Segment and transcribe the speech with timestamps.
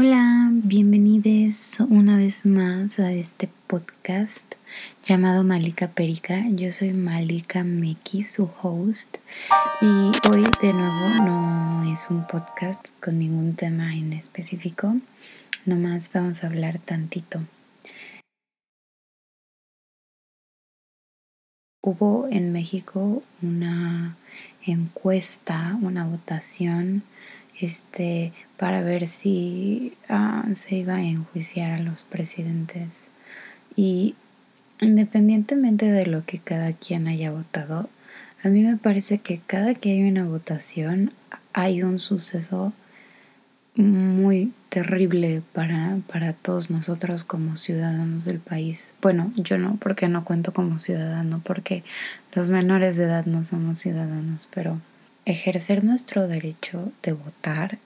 [0.00, 4.54] Hola, bienvenidos una vez más a este podcast
[5.04, 6.44] llamado Malika Perica.
[6.50, 9.16] Yo soy Malika Meki, su host,
[9.82, 14.94] y hoy de nuevo no es un podcast con ningún tema en específico,
[15.66, 17.40] nomás vamos a hablar tantito.
[21.82, 24.16] Hubo en México una
[24.64, 27.02] encuesta, una votación
[27.60, 33.06] este, para ver si ah, se iba a enjuiciar a los presidentes.
[33.76, 34.14] Y
[34.80, 37.88] independientemente de lo que cada quien haya votado,
[38.42, 41.12] a mí me parece que cada que hay una votación
[41.52, 42.72] hay un suceso
[43.74, 48.92] muy terrible para, para todos nosotros como ciudadanos del país.
[49.00, 51.84] Bueno, yo no, porque no cuento como ciudadano, porque
[52.34, 54.80] los menores de edad no somos ciudadanos, pero
[55.30, 57.78] ejercer nuestro derecho de votar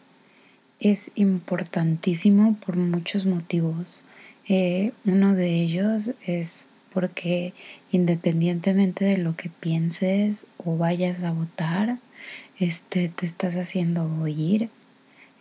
[0.78, 4.02] es importantísimo por muchos motivos.
[4.48, 7.52] Eh, uno de ellos es porque
[7.90, 11.98] independientemente de lo que pienses o vayas a votar,
[12.58, 14.68] este, te estás haciendo oír,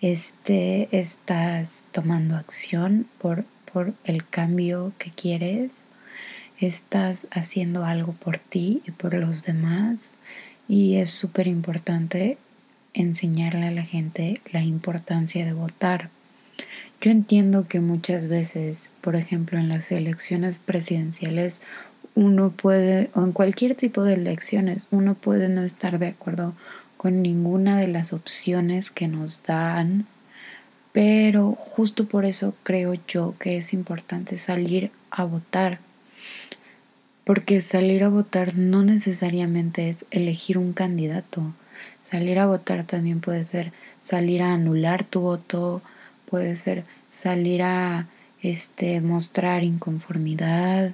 [0.02, 5.86] este, estás tomando acción por, por el cambio que quieres,
[6.60, 10.16] estás haciendo algo por ti y por los demás,
[10.72, 12.38] y es súper importante
[12.94, 16.10] enseñarle a la gente la importancia de votar.
[17.02, 21.62] Yo entiendo que muchas veces, por ejemplo, en las elecciones presidenciales,
[22.16, 26.54] uno puede, o en cualquier tipo de elecciones, uno puede no estar de acuerdo
[26.96, 30.06] con ninguna de las opciones que nos dan,
[30.94, 35.80] pero justo por eso creo yo que es importante salir a votar
[37.32, 41.54] porque salir a votar no necesariamente es elegir un candidato.
[42.04, 45.82] Salir a votar también puede ser salir a anular tu voto,
[46.30, 48.10] puede ser salir a
[48.42, 50.92] este mostrar inconformidad,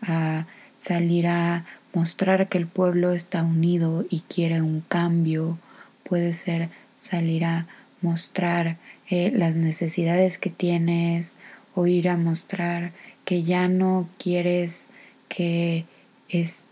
[0.00, 5.58] a salir a mostrar que el pueblo está unido y quiere un cambio,
[6.04, 7.66] puede ser salir a
[8.00, 8.76] mostrar
[9.08, 11.34] eh, las necesidades que tienes
[11.74, 12.92] o ir a mostrar
[13.24, 14.86] que ya no quieres
[15.30, 15.86] que
[16.30, 16.64] es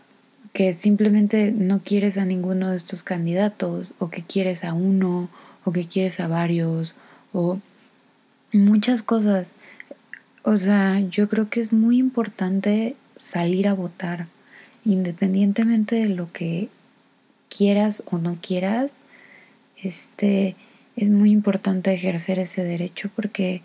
[0.53, 5.29] que simplemente no quieres a ninguno de estos candidatos o que quieres a uno
[5.63, 6.95] o que quieres a varios
[7.33, 7.59] o
[8.51, 9.55] muchas cosas.
[10.43, 14.27] O sea, yo creo que es muy importante salir a votar
[14.85, 16.69] independientemente de lo que
[17.49, 18.95] quieras o no quieras.
[19.81, 20.55] Este
[20.95, 23.61] es muy importante ejercer ese derecho porque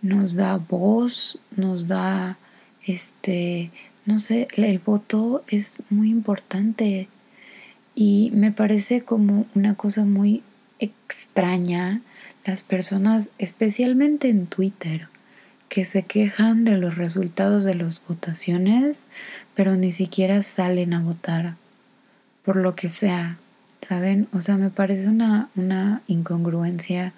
[0.00, 2.38] nos da voz, nos da
[2.84, 3.70] este
[4.04, 7.08] no sé, el voto es muy importante
[7.94, 10.42] y me parece como una cosa muy
[10.78, 12.00] extraña
[12.44, 15.08] las personas, especialmente en Twitter,
[15.68, 19.06] que se quejan de los resultados de las votaciones,
[19.54, 21.54] pero ni siquiera salen a votar
[22.44, 23.38] por lo que sea,
[23.80, 24.28] ¿saben?
[24.32, 27.12] O sea, me parece una, una incongruencia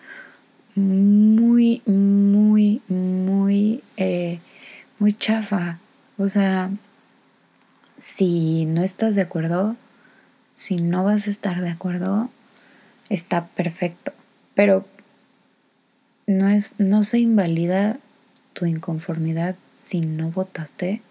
[0.74, 4.38] muy, muy, muy, eh,
[4.98, 5.78] muy chafa.
[6.16, 6.70] O sea,
[7.98, 9.76] si no estás de acuerdo,
[10.52, 12.30] si no vas a estar de acuerdo,
[13.08, 14.12] está perfecto.
[14.54, 14.86] Pero
[16.26, 17.98] no es, no se invalida
[18.52, 21.02] tu inconformidad si no votaste.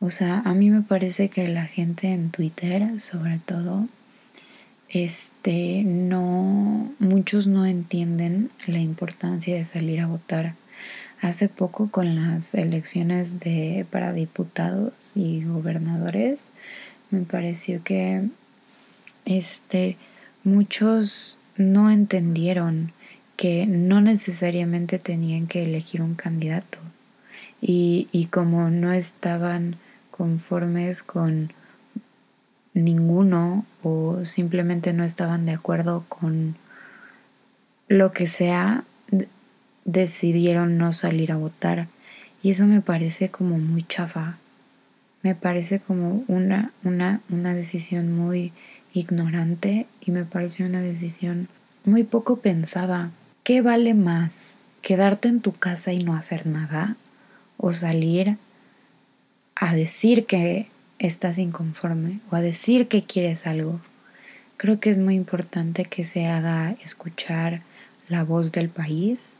[0.00, 3.86] O sea, a mí me parece que la gente en Twitter, sobre todo,
[4.88, 10.54] este, no, muchos no entienden la importancia de salir a votar
[11.20, 16.50] Hace poco con las elecciones de, para diputados y gobernadores,
[17.10, 18.28] me pareció que
[19.26, 19.98] este,
[20.44, 22.92] muchos no entendieron
[23.36, 26.78] que no necesariamente tenían que elegir un candidato.
[27.60, 29.76] Y, y como no estaban
[30.10, 31.52] conformes con
[32.72, 36.56] ninguno o simplemente no estaban de acuerdo con
[37.88, 38.84] lo que sea,
[39.90, 41.88] decidieron no salir a votar.
[42.42, 44.38] Y eso me parece como muy chafa.
[45.22, 48.52] Me parece como una, una, una decisión muy
[48.94, 51.48] ignorante y me parece una decisión
[51.84, 53.10] muy poco pensada.
[53.42, 54.58] ¿Qué vale más?
[54.80, 56.96] ¿Quedarte en tu casa y no hacer nada?
[57.58, 58.38] ¿O salir
[59.54, 63.80] a decir que estás inconforme o a decir que quieres algo?
[64.56, 67.62] Creo que es muy importante que se haga escuchar
[68.08, 69.34] la voz del país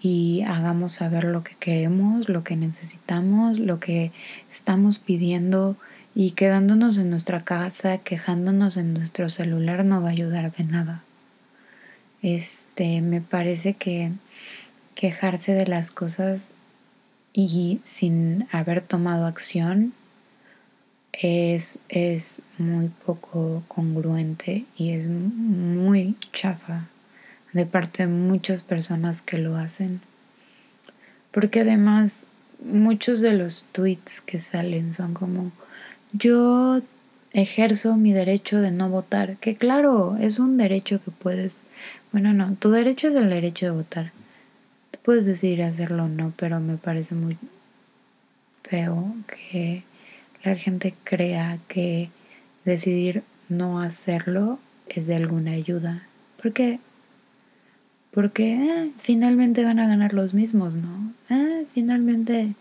[0.00, 4.12] y hagamos saber lo que queremos, lo que necesitamos, lo que
[4.50, 5.76] estamos pidiendo
[6.14, 11.04] y quedándonos en nuestra casa, quejándonos en nuestro celular no va a ayudar de nada.
[12.22, 14.12] Este, me parece que
[14.94, 16.52] quejarse de las cosas
[17.32, 19.92] y sin haber tomado acción
[21.12, 26.88] es, es muy poco congruente y es muy chafa
[27.52, 30.00] de parte de muchas personas que lo hacen.
[31.30, 32.26] Porque además
[32.64, 35.52] muchos de los tweets que salen son como
[36.12, 36.82] yo
[37.32, 41.62] ejerzo mi derecho de no votar, que claro, es un derecho que puedes,
[42.12, 44.12] bueno, no, tu derecho es el derecho de votar.
[44.90, 47.38] Tú puedes decidir hacerlo o no, pero me parece muy
[48.64, 49.84] feo que
[50.42, 52.10] la gente crea que
[52.64, 54.58] decidir no hacerlo
[54.88, 56.06] es de alguna ayuda.
[56.40, 56.80] ¿Por qué?
[58.10, 61.12] Porque eh, finalmente van a ganar los mismos, ¿no?
[61.28, 62.54] Eh, finalmente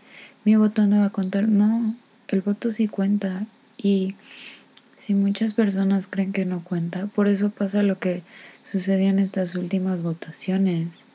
[0.45, 1.47] mi voto no va a contar.
[1.47, 1.95] No,
[2.27, 3.45] el voto sí cuenta.
[3.77, 4.15] Y
[4.95, 8.21] si muchas personas creen que no cuenta, por eso pasa lo que
[8.63, 11.05] sucedió en estas últimas votaciones.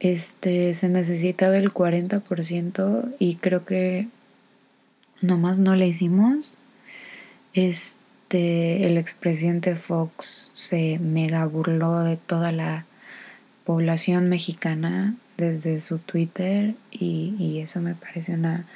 [0.00, 4.08] Este, se necesitaba el 40% y creo que
[5.20, 6.58] nomás no le hicimos.
[7.52, 12.86] Este, el expresidente Fox se mega burló de toda la
[13.64, 18.66] población mexicana desde su Twitter y, eso me parece una,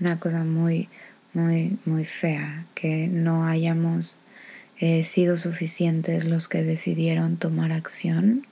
[0.00, 0.88] una, cosa muy,
[1.34, 4.18] muy, muy fea, que no hayamos
[4.80, 8.46] eh, sido suficientes los que decidieron tomar acción.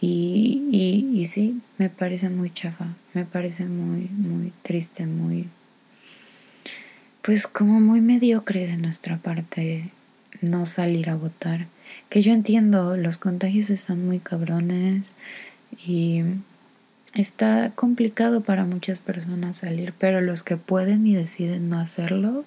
[0.00, 5.48] Y, y, y sí, me parece muy chafa, me parece muy, muy triste, muy,
[7.22, 9.90] pues como muy mediocre de nuestra parte
[10.40, 11.66] no salir a votar.
[12.08, 15.14] Que yo entiendo, los contagios están muy cabrones
[15.86, 16.22] y
[17.14, 22.44] está complicado para muchas personas salir, pero los que pueden y deciden no hacerlo,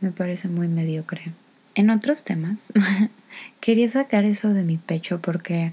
[0.00, 1.32] me parece muy mediocre.
[1.74, 2.72] En otros temas,
[3.60, 5.72] quería sacar eso de mi pecho porque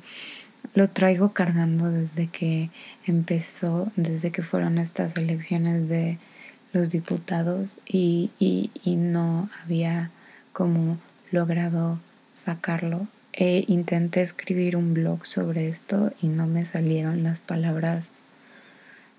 [0.73, 2.69] lo traigo cargando desde que
[3.05, 6.19] empezó, desde que fueron estas elecciones de
[6.73, 10.11] los diputados y, y, no había
[10.53, 10.97] como
[11.31, 11.99] logrado
[12.37, 13.07] sacarlo.
[13.33, 18.21] E intenté escribir un blog sobre esto y no me salieron las palabras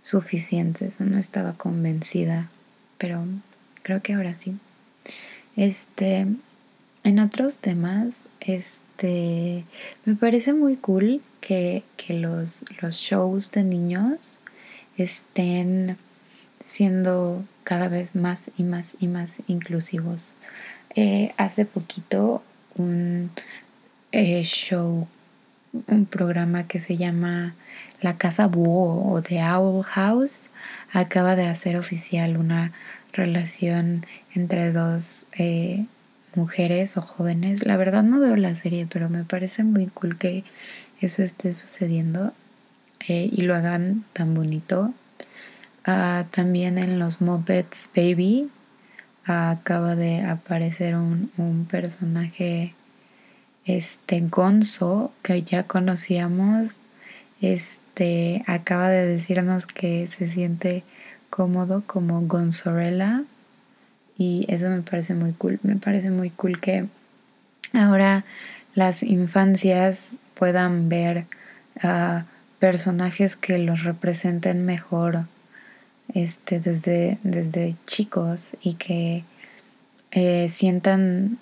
[0.03, 2.51] suficientes, no estaba convencida,
[2.97, 3.25] pero
[3.83, 4.57] creo que ahora sí.
[5.55, 6.27] Este,
[7.05, 9.65] en otros temas, este,
[10.05, 14.41] me parece muy cool que, que los, los shows de niños
[14.97, 15.97] estén
[16.65, 20.33] siendo cada vez más y más y más inclusivos.
[20.95, 22.43] Eh, hace poquito
[22.79, 23.31] un
[24.13, 25.07] eh, show,
[25.87, 27.55] un programa que se llama
[28.01, 30.51] La Casa Búho o The Owl House
[30.93, 32.73] acaba de hacer oficial una
[33.13, 35.85] relación entre dos eh,
[36.35, 37.67] mujeres o jóvenes.
[37.67, 40.45] La verdad no veo la serie, pero me parece muy cool que
[41.01, 42.33] eso esté sucediendo
[43.07, 44.93] y lo hagan tan bonito.
[45.85, 48.51] Ah, también en los Muppets Baby
[49.29, 52.75] acaba de aparecer un, un, personaje
[53.65, 56.79] este Gonzo que ya conocíamos.
[57.41, 60.85] Este acaba de decirnos que se siente
[61.31, 63.25] cómodo como Gonzorella.
[64.17, 66.87] Y eso me parece muy cool me parece muy cool que
[67.73, 68.25] ahora
[68.75, 71.27] las infancias puedan ver
[72.59, 75.27] personajes que los representen mejor
[76.15, 79.25] este, desde, desde chicos y que
[80.11, 81.39] eh, sientan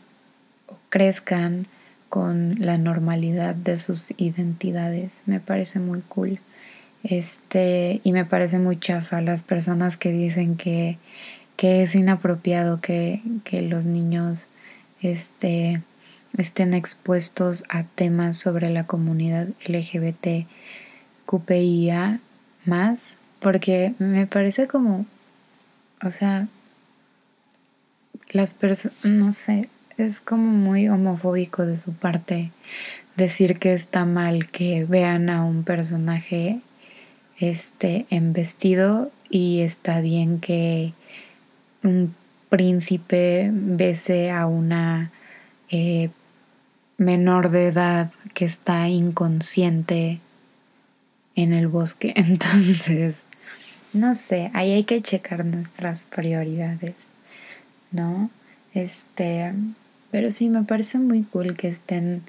[0.66, 1.66] o crezcan
[2.08, 5.22] con la normalidad de sus identidades.
[5.26, 6.40] Me parece muy cool.
[7.02, 10.98] Este, y me parece muy chafa las personas que dicen que,
[11.56, 14.46] que es inapropiado que, que los niños
[15.02, 15.82] este,
[16.36, 20.46] estén expuestos a temas sobre la comunidad LGBT
[21.26, 22.20] QPIA
[22.64, 25.06] más porque me parece como,
[26.02, 26.48] o sea,
[28.30, 32.50] las personas, no sé, es como muy homofóbico de su parte
[33.16, 36.60] decir que está mal que vean a un personaje
[37.38, 40.92] este en vestido y está bien que
[41.82, 42.14] un
[42.48, 45.12] príncipe bese a una
[45.70, 46.10] eh,
[46.98, 50.20] menor de edad que está inconsciente
[51.36, 52.12] en el bosque.
[52.16, 53.26] Entonces,
[53.92, 56.94] no sé, ahí hay que checar nuestras prioridades,
[57.92, 58.30] ¿no?
[58.74, 59.52] Este,
[60.10, 62.22] pero sí, me parece muy cool que estén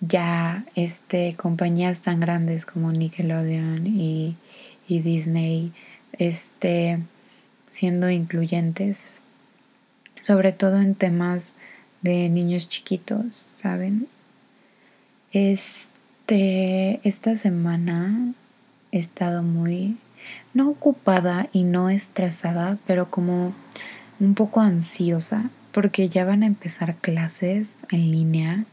[0.00, 4.36] ya este, compañías tan grandes como Nickelodeon y,
[4.88, 5.72] y Disney
[6.12, 6.98] este,
[7.70, 9.20] siendo incluyentes,
[10.20, 11.54] sobre todo en temas
[12.02, 14.08] de niños chiquitos, ¿saben?
[15.32, 15.95] Este,
[16.34, 18.32] esta semana
[18.90, 19.96] he estado muy,
[20.54, 23.54] no ocupada y no estresada, pero como
[24.18, 28.64] un poco ansiosa, porque ya van a empezar clases en línea,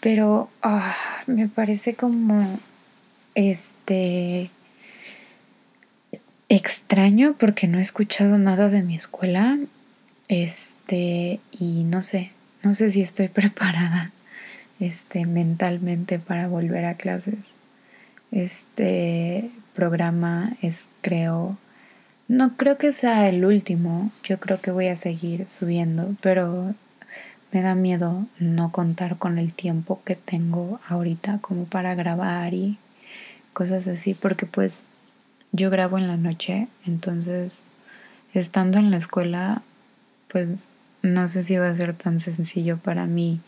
[0.00, 0.94] pero ah,
[1.26, 2.40] me parece como,
[3.34, 4.50] este,
[6.48, 9.58] extraño porque no he escuchado nada de mi escuela,
[10.28, 12.30] este, y no sé,
[12.62, 14.12] no sé si estoy preparada
[14.80, 17.52] este, mentalmente para volver a clases.
[18.30, 21.56] Este programa es, creo,
[22.28, 26.74] no creo que sea el último, yo creo que voy a seguir subiendo, pero
[27.52, 32.78] me da miedo no contar con el tiempo que tengo ahorita como para grabar y
[33.52, 34.84] cosas así, porque pues
[35.52, 37.64] yo grabo en la noche, entonces
[38.34, 39.62] estando en la escuela,
[40.30, 40.68] pues
[41.02, 43.40] no sé si va a ser tan sencillo para mí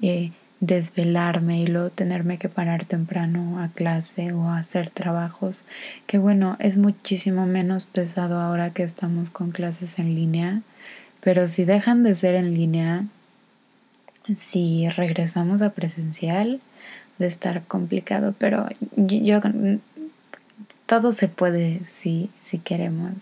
[0.00, 0.32] eh,
[0.66, 5.64] desvelarme y luego tenerme que parar temprano a clase o a hacer trabajos,
[6.06, 10.62] que bueno, es muchísimo menos pesado ahora que estamos con clases en línea,
[11.20, 13.04] pero si dejan de ser en línea,
[14.36, 16.60] si regresamos a presencial,
[17.20, 18.66] va a estar complicado, pero
[18.96, 19.40] yo,
[20.86, 23.12] todo se puede si, si queremos.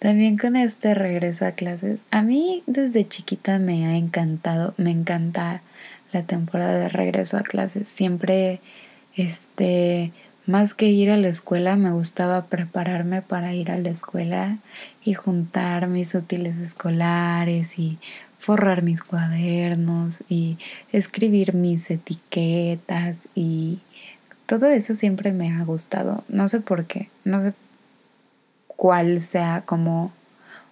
[0.00, 5.62] También con este regreso a clases, a mí desde chiquita me ha encantado, me encanta
[6.12, 7.88] la temporada de regreso a clases.
[7.88, 8.60] Siempre,
[9.14, 10.12] este,
[10.46, 14.58] más que ir a la escuela, me gustaba prepararme para ir a la escuela
[15.04, 17.98] y juntar mis útiles escolares y
[18.38, 20.58] forrar mis cuadernos y
[20.92, 23.80] escribir mis etiquetas y
[24.46, 26.22] todo eso siempre me ha gustado.
[26.28, 27.54] No sé por qué, no sé
[28.68, 30.12] cuál sea como,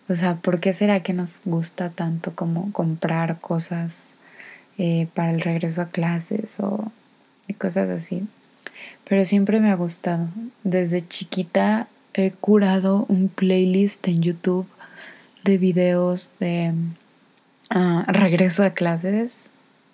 [0.09, 4.15] o sea, ¿por qué será que nos gusta tanto como comprar cosas
[4.79, 6.91] eh, para el regreso a clases o
[7.59, 8.27] cosas así.
[9.09, 10.29] Pero siempre me ha gustado.
[10.63, 14.67] Desde chiquita he curado un playlist en YouTube
[15.45, 16.73] de videos de
[17.71, 19.35] ah, regreso a clases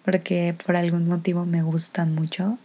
[0.04, 2.58] porque por algún motivo me gustan mucho.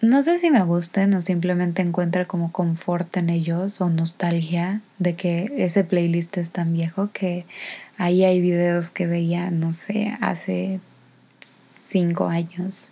[0.00, 5.14] No sé si me gusten o simplemente encuentro como confort en ellos o nostalgia de
[5.14, 7.44] que ese playlist es tan viejo que
[7.98, 10.80] ahí hay videos que veía, no sé, hace
[11.92, 12.88] cinco años.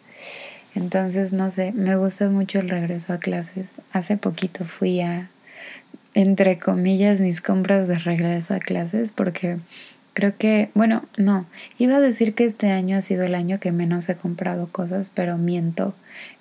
[0.75, 3.81] Entonces, no sé, me gusta mucho el regreso a clases.
[3.93, 5.29] Hace poquito fui a,
[6.15, 9.59] entre comillas, mis compras de regreso a clases porque
[10.13, 11.47] creo que, bueno, no,
[11.79, 15.11] iba a decir que este año ha sido el año que menos he comprado cosas,
[15.11, 15.95] pero miento.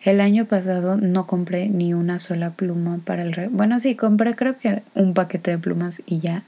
[0.03, 3.49] El año pasado no compré ni una sola pluma para el...
[3.49, 6.43] bueno, sí, compré creo que un paquete de plumas y ya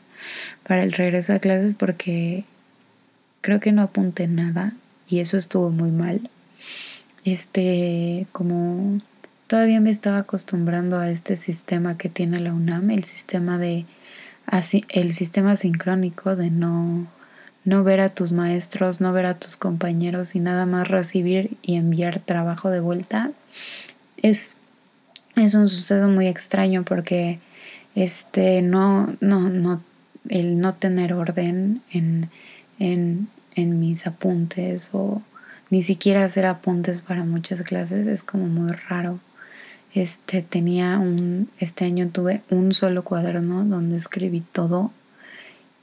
[0.68, 2.44] para el regreso a clases porque
[3.42, 4.74] creo que no apunté nada
[5.12, 6.32] y eso estuvo muy mal.
[7.24, 9.00] Este, como
[9.46, 13.86] todavía me estaba acostumbrando a este sistema que tiene la UNAM, el sistema de
[14.90, 17.08] el sistema sincrónico de no
[17.64, 21.76] no ver a tus maestros, no ver a tus compañeros y nada más recibir y
[21.76, 23.32] enviar trabajo de vuelta.
[24.18, 24.58] Es,
[25.36, 27.40] es un suceso muy extraño porque
[27.94, 29.84] este no, no, no,
[30.30, 32.30] el no tener orden en,
[32.80, 35.22] en, en mis apuntes o
[35.70, 39.20] ni siquiera hacer apuntes para muchas clases es como muy raro.
[39.94, 44.92] Este tenía un este año tuve un solo cuaderno donde escribí todo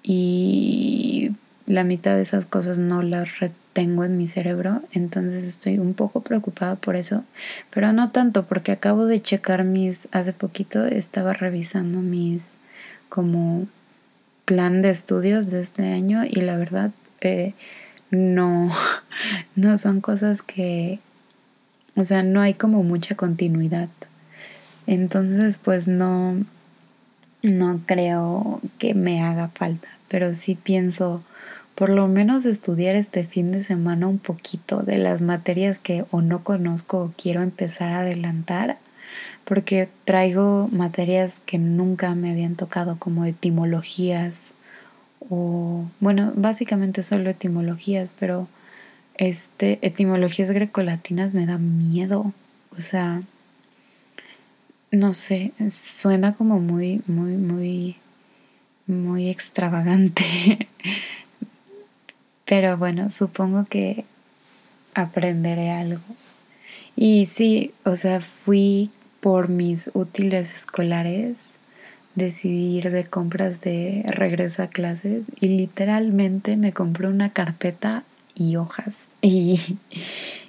[0.02, 1.32] y
[1.66, 6.22] la mitad de esas cosas no las retengo en mi cerebro, entonces estoy un poco
[6.22, 7.24] preocupada por eso,
[7.70, 12.54] pero no tanto porque acabo de checar mis hace poquito estaba revisando mis
[13.10, 13.66] como
[14.46, 17.54] plan de estudios de este año y la verdad eh,
[18.10, 18.70] no,
[19.56, 21.00] no son cosas que,
[21.96, 23.88] o sea, no hay como mucha continuidad.
[24.86, 26.44] Entonces, pues no,
[27.42, 31.22] no creo que me haga falta, pero sí pienso
[31.74, 36.22] por lo menos estudiar este fin de semana un poquito de las materias que o
[36.22, 38.78] no conozco o quiero empezar a adelantar,
[39.44, 44.54] porque traigo materias que nunca me habían tocado como etimologías
[45.20, 48.48] o bueno, básicamente solo etimologías, pero
[49.14, 52.32] este etimologías grecolatinas me da miedo,
[52.76, 53.22] o sea,
[54.90, 57.96] no sé, suena como muy muy muy
[58.86, 60.68] muy extravagante.
[62.44, 64.06] Pero bueno, supongo que
[64.94, 66.00] aprenderé algo.
[66.96, 71.50] Y sí, o sea, fui por mis útiles escolares
[72.18, 79.06] decidir de compras de regreso a clases y literalmente me compré una carpeta y hojas
[79.22, 79.78] y,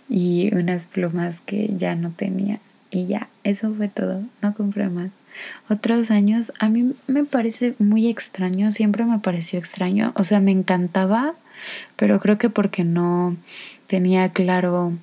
[0.09, 2.59] y unas plumas que ya no tenía.
[2.91, 5.11] y ya, eso fue todo, no compré más.
[5.69, 10.51] Otros años, a mí me parece muy extraño, siempre me pareció extraño, o sea, me
[10.51, 11.35] encantaba,
[11.95, 13.37] pero creo que porque no
[13.87, 14.93] tenía claro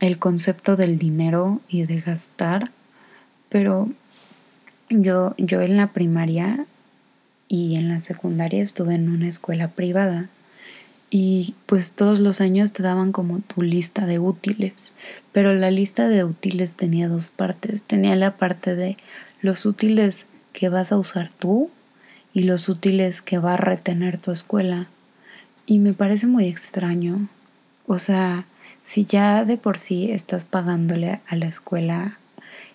[0.00, 2.70] el concepto del dinero y de gastar,
[3.48, 3.88] pero
[5.02, 6.66] yo, yo en la primaria
[7.48, 10.28] y en la secundaria estuve en una escuela privada
[11.16, 14.92] y pues todos los años te daban como tu lista de útiles,
[15.30, 17.84] pero la lista de útiles tenía dos partes.
[17.84, 18.96] Tenía la parte de
[19.40, 21.70] los útiles que vas a usar tú
[22.32, 24.88] y los útiles que va a retener tu escuela.
[25.66, 27.28] Y me parece muy extraño.
[27.86, 28.46] O sea,
[28.82, 32.18] si ya de por sí estás pagándole a la escuela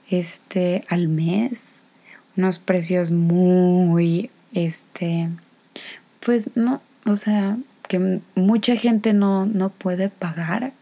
[0.10, 1.79] este al mes
[2.40, 5.30] unos precios muy este
[6.20, 10.74] pues no, o sea, que mucha gente no, no puede pagar,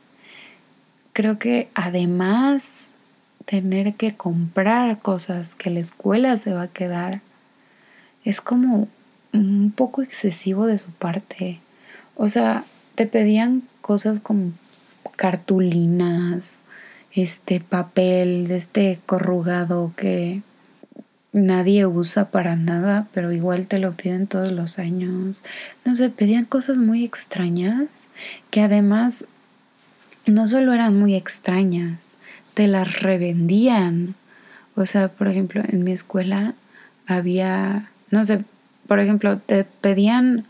[1.14, 2.90] creo que además
[3.46, 7.22] tener que comprar cosas que la escuela se va a quedar
[8.26, 8.90] es como
[9.32, 11.62] un poco excesivo de su parte.
[12.16, 14.52] O sea, te pedían cosas como
[15.16, 16.62] cartulinas,
[17.14, 20.42] este papel, este corrugado que
[21.38, 25.44] nadie usa para nada, pero igual te lo piden todos los años.
[25.86, 28.08] No sé, pedían cosas muy extrañas
[28.50, 29.25] que además
[30.25, 32.10] no solo eran muy extrañas,
[32.53, 34.15] te las revendían.
[34.75, 36.53] O sea, por ejemplo, en mi escuela
[37.06, 38.44] había, no sé,
[38.88, 40.46] por ejemplo, te pedían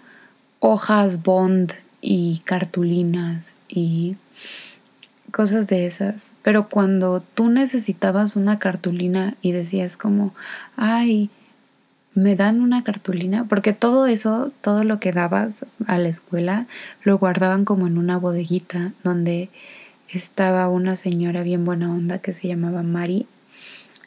[0.60, 4.15] hojas bond y cartulinas y
[5.31, 6.34] cosas de esas.
[6.41, 10.34] Pero cuando tú necesitabas una cartulina y decías como,
[10.75, 11.29] ay,
[12.13, 16.65] me dan una cartulina, porque todo eso, todo lo que dabas a la escuela,
[17.03, 19.50] lo guardaban como en una bodeguita donde
[20.10, 23.27] estaba una señora bien buena onda que se llamaba Mari.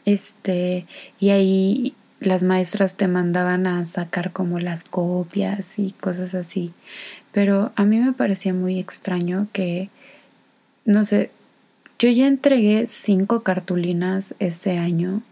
[0.05, 0.87] Este,
[1.21, 6.73] y ahí las maestras te mandaban a sacar como las copias y cosas así.
[7.33, 9.89] Pero a mí me parecía muy extraño que
[10.85, 11.31] no sé,
[11.99, 15.23] yo ya entregué cinco cartulinas este año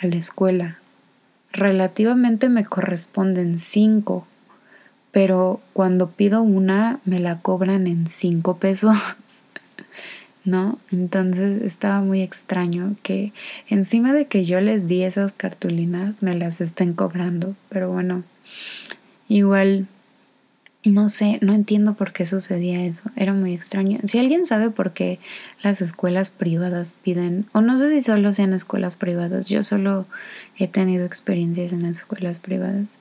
[0.00, 0.78] a la escuela.
[1.52, 4.26] Relativamente me corresponden cinco,
[5.10, 8.96] pero cuando pido una me la cobran en cinco pesos.
[10.44, 10.78] ¿No?
[10.90, 13.32] Entonces estaba muy extraño que
[13.68, 17.54] encima de que yo les di esas cartulinas me las estén cobrando.
[17.68, 18.24] Pero bueno,
[19.28, 19.86] igual
[20.84, 24.00] no sé, no entiendo por qué sucedía eso, era muy extraño.
[24.04, 25.20] Si alguien sabe por qué
[25.62, 30.06] las escuelas privadas piden, o no sé si solo sean escuelas privadas, yo solo
[30.58, 32.98] he tenido experiencias en las escuelas privadas,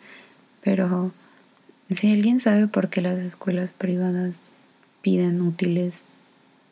[0.64, 1.12] pero
[1.90, 4.52] si alguien sabe por qué las escuelas privadas
[5.02, 6.10] piden útiles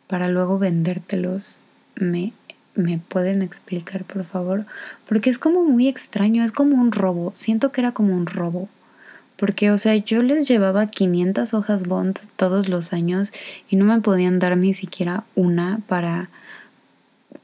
[0.08, 1.62] para luego vendértelos,
[1.96, 2.34] me,
[2.76, 4.66] me pueden explicar, por favor,
[5.08, 8.70] porque es como muy extraño, es como un robo, siento que era como un robo
[9.40, 13.32] porque, o sea, yo les llevaba 500 hojas Bond todos los años
[13.70, 16.30] y no me podían dar ni siquiera una para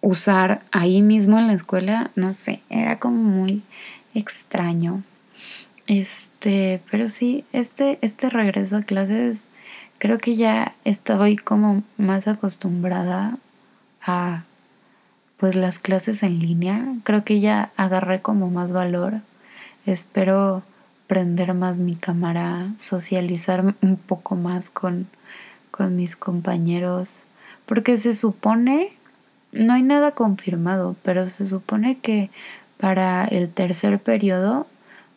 [0.01, 2.11] usar ahí mismo en la escuela.
[2.15, 3.63] No sé, era como muy
[4.13, 5.03] extraño.
[5.87, 9.47] Este, pero sí, este, este regreso a clases,
[9.97, 13.37] creo que ya estoy como más acostumbrada
[14.01, 14.43] a
[15.37, 16.93] pues las clases en línea.
[17.05, 19.21] Creo que ya agarré como más valor.
[19.85, 20.63] Espero
[21.07, 25.07] prender más mi cámara, socializar un poco más con,
[25.71, 27.21] con mis compañeros,
[27.65, 28.93] porque se supone,
[29.51, 32.29] no hay nada confirmado, pero se supone que
[32.77, 34.67] para el tercer periodo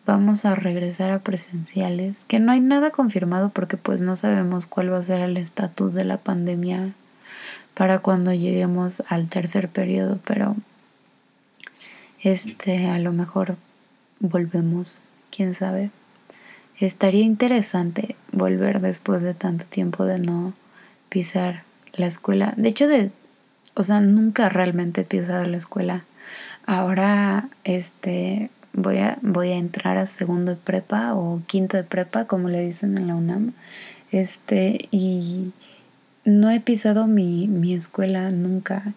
[0.06, 4.92] vamos a regresar a presenciales, que no hay nada confirmado porque pues no sabemos cuál
[4.92, 6.94] va a ser el estatus de la pandemia
[7.74, 10.56] para cuando lleguemos al tercer periodo, pero
[12.20, 13.56] este a lo mejor
[14.20, 15.02] volvemos
[15.38, 15.92] quién sabe.
[16.80, 20.52] Estaría interesante volver después de tanto tiempo de no
[21.08, 21.62] pisar
[21.94, 22.54] la escuela.
[22.56, 23.12] De hecho, de,
[23.74, 26.04] o sea, nunca realmente he pisado la escuela.
[26.66, 32.24] Ahora, este, voy a, voy a entrar a segundo de prepa o quinto de prepa,
[32.24, 33.52] como le dicen en la UNAM.
[34.10, 35.52] Este, y
[36.24, 38.92] no he pisado mi, mi escuela nunca.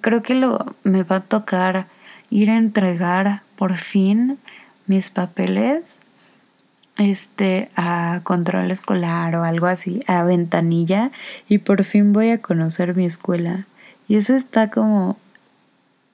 [0.00, 1.88] Creo que lo me va a tocar
[2.30, 4.38] ir a entregar por fin
[4.88, 6.00] mis papeles
[6.96, 11.12] este a control escolar o algo así, a ventanilla
[11.48, 13.66] y por fin voy a conocer mi escuela.
[14.08, 15.16] Y eso está como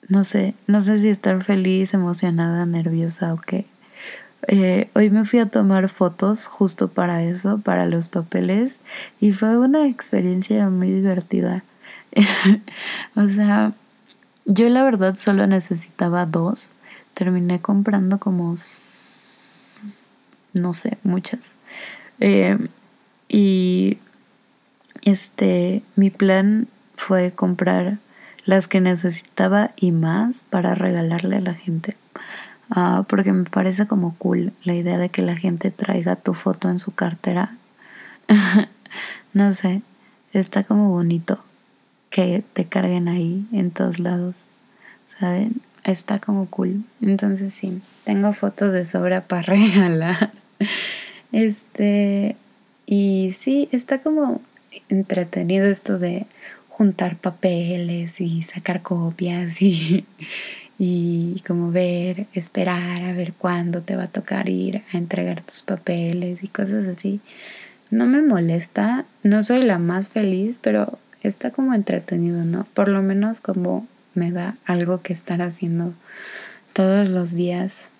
[0.08, 3.66] no sé, no sé si estar feliz, emocionada, nerviosa o qué.
[4.46, 8.78] Eh, hoy me fui a tomar fotos justo para eso, para los papeles,
[9.20, 11.64] y fue una experiencia muy divertida.
[13.16, 13.72] o sea,
[14.44, 16.73] yo la verdad solo necesitaba dos.
[17.14, 21.56] Terminé comprando como, no sé, muchas.
[22.20, 22.58] Eh,
[23.28, 23.98] y
[25.02, 27.98] este, mi plan fue comprar
[28.44, 31.96] las que necesitaba y más para regalarle a la gente.
[32.70, 36.68] Ah, porque me parece como cool la idea de que la gente traiga tu foto
[36.68, 37.56] en su cartera.
[39.32, 39.82] no sé,
[40.32, 41.42] está como bonito
[42.10, 44.44] que te carguen ahí en todos lados,
[45.06, 45.60] ¿saben?
[45.84, 46.84] Está como cool.
[47.02, 50.32] Entonces sí, tengo fotos de sobra para regalar.
[51.32, 52.36] Este,
[52.86, 54.40] y sí, está como
[54.88, 56.26] entretenido esto de
[56.68, 60.06] juntar papeles y sacar copias y,
[60.78, 65.62] y como ver, esperar a ver cuándo te va a tocar ir a entregar tus
[65.62, 67.20] papeles y cosas así.
[67.90, 72.66] No me molesta, no soy la más feliz, pero está como entretenido, ¿no?
[72.74, 75.94] Por lo menos como me da algo que estar haciendo
[76.72, 77.90] todos los días.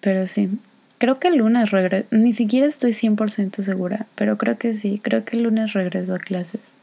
[0.00, 0.50] Pero sí,
[0.98, 5.24] creo que el lunes regreso, ni siquiera estoy 100% segura, pero creo que sí, creo
[5.24, 6.78] que el lunes regreso a clases.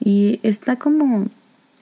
[0.00, 1.28] Y está como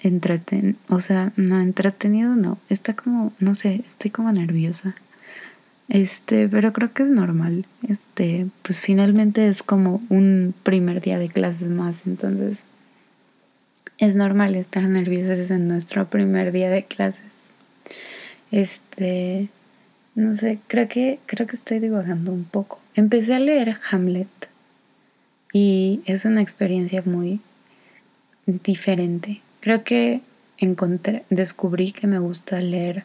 [0.02, 4.94] entretenido, o sea, no entretenido, no, está como, no sé, estoy como nerviosa.
[5.88, 7.66] Este, pero creo que es normal.
[7.86, 12.66] Este, pues finalmente es como un primer día de clases más, entonces
[14.02, 17.54] es normal estar nerviosos en nuestro primer día de clases.
[18.50, 19.48] Este,
[20.16, 22.80] no sé, creo que creo que estoy divagando un poco.
[22.96, 24.26] Empecé a leer Hamlet
[25.52, 27.38] y es una experiencia muy
[28.46, 29.40] diferente.
[29.60, 30.20] Creo que
[30.58, 33.04] encontré, descubrí que me gusta leer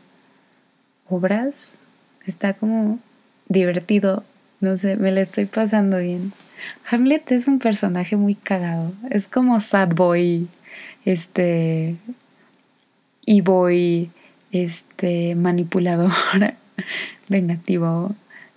[1.08, 1.78] obras.
[2.26, 2.98] Está como
[3.48, 4.24] divertido.
[4.62, 6.34] No sé, me la estoy pasando bien.
[6.90, 8.94] Hamlet es un personaje muy cagado.
[9.12, 10.48] Es como sad boy,
[11.08, 11.96] este,
[13.26, 14.12] y boy,
[14.52, 16.12] este, manipulador,
[17.30, 18.14] vengativo,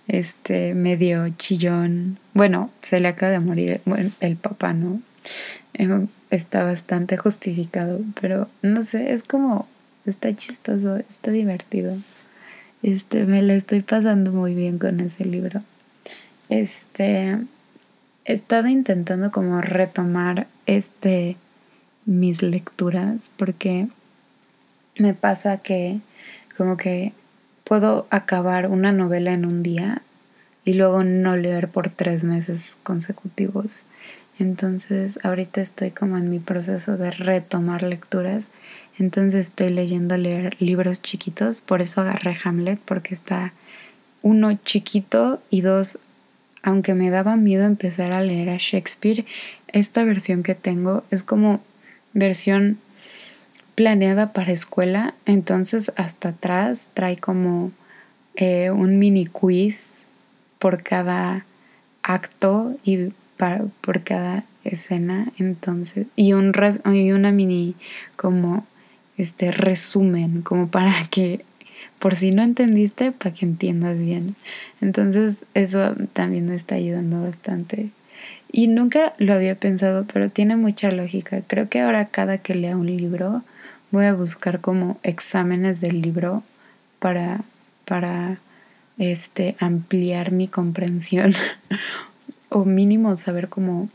[0.09, 2.19] este, medio chillón.
[2.33, 3.79] Bueno, se le acaba de morir
[4.19, 5.01] el papá, ¿no?
[5.73, 9.65] Em, está bastante justificado, pero no sé, es como,
[10.05, 11.95] está chistoso, está divertido.
[12.83, 15.61] Este, me la estoy pasando muy bien con ese libro.
[16.49, 17.37] Este,
[18.25, 21.37] he estado intentando como retomar este,
[22.05, 23.87] mis lecturas, porque
[24.97, 25.99] me pasa que
[26.57, 27.13] como que
[27.63, 30.01] puedo acabar una novela en un día
[30.65, 33.81] y luego no leer por tres meses consecutivos.
[34.39, 38.49] Entonces ahorita estoy como en mi proceso de retomar lecturas.
[38.97, 41.61] Entonces estoy leyendo leer libros chiquitos.
[41.61, 43.53] Por eso agarré Hamlet porque está
[44.21, 45.99] uno chiquito y dos,
[46.63, 49.25] aunque me daba miedo empezar a leer a Shakespeare,
[49.67, 51.61] esta versión que tengo es como
[52.13, 52.79] versión
[53.75, 55.15] planeada para escuela.
[55.25, 57.71] Entonces hasta atrás trae como
[58.35, 60.01] eh, un mini quiz
[60.59, 61.45] por cada
[62.03, 63.11] acto y
[63.81, 66.53] por cada escena, entonces, y, un
[66.93, 67.75] y una mini
[68.15, 68.65] como
[69.17, 71.43] este resumen, como para que,
[71.99, 74.35] por si no entendiste, para que entiendas bien.
[74.79, 77.89] Entonces, eso también me está ayudando bastante.
[78.51, 81.41] Y nunca lo había pensado, pero tiene mucha lógica.
[81.47, 83.43] Creo que ahora cada que lea un libro,
[83.91, 86.43] voy a buscar como exámenes del libro
[86.99, 87.45] para,
[87.85, 88.39] para
[88.97, 91.33] este, ampliar mi comprensión
[92.49, 93.89] o mínimo saber cómo,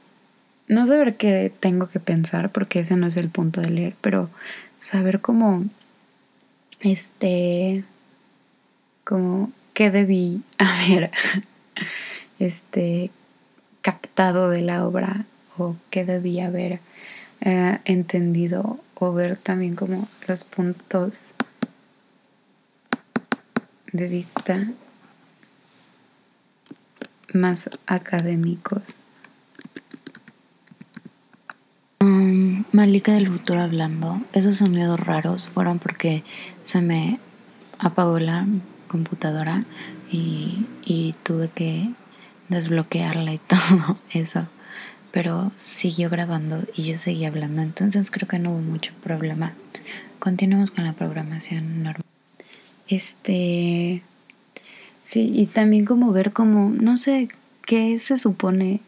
[0.68, 4.30] no saber qué tengo que pensar, porque ese no es el punto de leer, pero
[4.78, 5.64] saber cómo,
[6.80, 7.84] este,
[9.04, 11.10] como qué debí haber,
[12.38, 13.10] este,
[13.86, 16.80] captado de la obra o qué debí haber
[17.40, 21.28] eh, entendido o ver también como los puntos
[23.92, 24.72] de vista
[27.32, 29.04] más académicos.
[32.00, 36.24] Um, Malika del futuro hablando, esos sonidos raros fueron porque
[36.64, 37.20] se me
[37.78, 38.48] apagó la
[38.88, 39.60] computadora
[40.10, 41.94] y tuve que
[42.48, 44.46] desbloquearla y todo eso.
[45.12, 49.54] Pero siguió grabando y yo seguía hablando, entonces creo que no hubo mucho problema.
[50.18, 52.02] Continuemos con la programación normal.
[52.88, 54.02] Este
[55.06, 57.28] Sí, y también como ver como, no sé,
[57.64, 58.80] qué se supone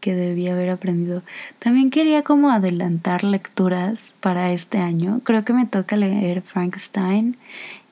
[0.00, 1.22] que debía haber aprendido.
[1.58, 5.20] También quería como adelantar lecturas para este año.
[5.22, 7.36] Creo que me toca leer Frankenstein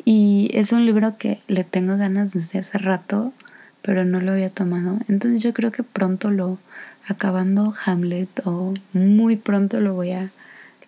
[0.06, 3.34] y es un libro que le tengo ganas desde hace rato,
[3.82, 4.98] pero no lo había tomado.
[5.08, 6.58] Entonces yo creo que pronto lo,
[7.08, 10.28] acabando Hamlet o muy pronto lo voy a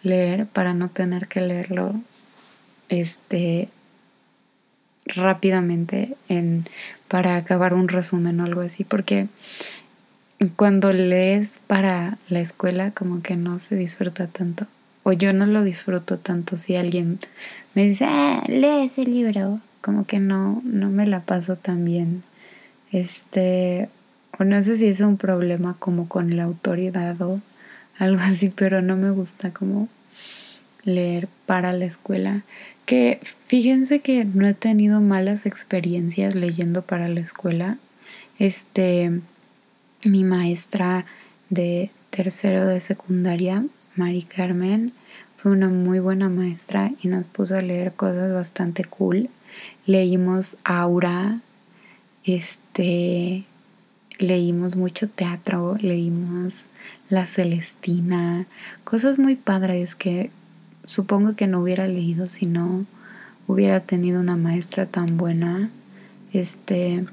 [0.02, 1.94] leer para no tener que leerlo
[2.88, 3.68] este
[5.06, 6.64] rápidamente en
[7.08, 9.26] para acabar un resumen o algo así porque
[10.56, 14.66] cuando lees para la escuela como que no se disfruta tanto
[15.02, 17.18] o yo no lo disfruto tanto si alguien
[17.74, 22.22] me dice ah, lee ese libro como que no no me la paso tan bien
[22.92, 23.88] este
[24.38, 27.40] o no sé si es un problema como con la autoridad o
[27.98, 29.88] algo así pero no me gusta como
[30.84, 32.42] leer para la escuela.
[32.86, 37.78] Que fíjense que no he tenido malas experiencias leyendo para la escuela.
[38.38, 39.20] Este,
[40.02, 41.04] mi maestra
[41.50, 44.92] de tercero de secundaria, Mari Carmen,
[45.36, 49.30] fue una muy buena maestra y nos puso a leer cosas bastante cool.
[49.86, 51.40] Leímos Aura,
[52.24, 53.44] este,
[54.18, 56.66] leímos mucho teatro, leímos
[57.08, 58.46] La Celestina,
[58.84, 60.30] cosas muy padres que
[60.84, 62.86] supongo que no hubiera leído si no
[63.46, 65.70] hubiera tenido una maestra tan buena.
[66.32, 67.04] Este,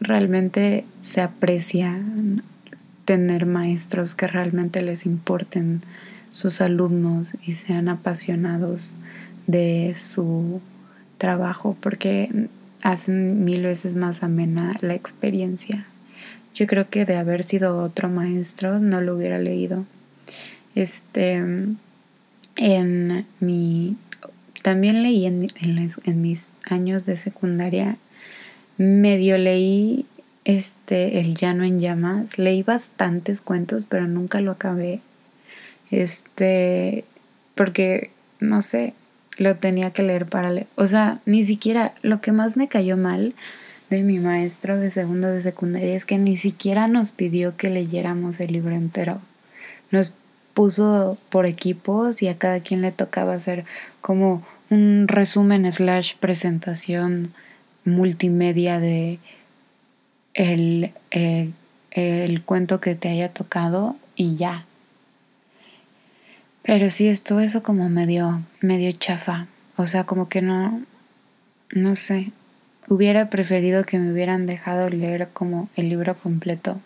[0.00, 1.98] realmente se aprecia
[3.04, 5.82] tener maestros que realmente les importen
[6.30, 8.94] sus alumnos y sean apasionados
[9.46, 10.60] de su
[11.18, 12.48] trabajo porque
[12.82, 15.86] hacen mil veces más amena la experiencia.
[16.54, 19.84] Yo creo que de haber sido otro maestro no lo hubiera leído.
[20.74, 21.42] Este
[22.56, 23.96] en mi
[24.62, 27.96] también leí en, mis años de secundaria
[28.76, 30.06] medio leí
[30.44, 35.00] este el llano en llamas leí bastantes cuentos pero nunca lo acabé
[35.90, 37.04] este
[37.54, 38.94] porque no sé
[39.40, 42.96] lo tenía que leer para leer o sea ni siquiera lo que más me cayó
[42.96, 43.34] mal
[43.88, 48.38] de mi maestro de segundo de secundaria es que ni siquiera nos pidió que leyéramos
[48.38, 49.20] el libro entero
[49.90, 50.14] nos
[50.54, 53.64] puso por equipos y a cada quien le tocaba hacer
[54.00, 57.32] como un resumen slash presentación
[57.84, 59.18] multimedia de
[60.34, 64.64] el, el, cuento que te haya tocado y ya.
[66.62, 69.46] Pero sí estuvo eso como medio, medio chafa.
[69.76, 70.82] O sea, como que no,
[71.72, 72.32] no sé.
[72.88, 76.80] Hubiera preferido que me hubieran dejado leer como el libro completo.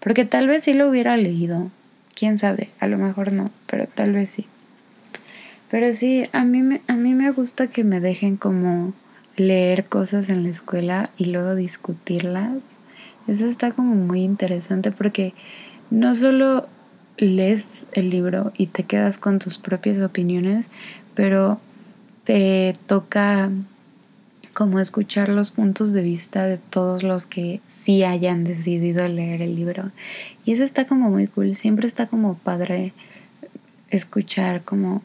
[0.00, 1.70] Porque tal vez sí lo hubiera leído
[2.14, 4.46] quién sabe, a lo mejor no, pero tal vez sí.
[5.70, 8.92] Pero sí, a mí me, a mí me gusta que me dejen como
[9.36, 12.58] leer cosas en la escuela y luego discutirlas.
[13.26, 15.34] Eso está como muy interesante porque
[15.90, 16.68] no solo
[17.16, 20.68] lees el libro y te quedas con tus propias opiniones,
[21.14, 21.60] pero
[22.24, 23.50] te toca
[24.52, 29.56] como escuchar los puntos de vista de todos los que sí hayan decidido leer el
[29.56, 29.90] libro.
[30.44, 32.92] Y eso está como muy cool, siempre está como padre
[33.90, 35.02] escuchar como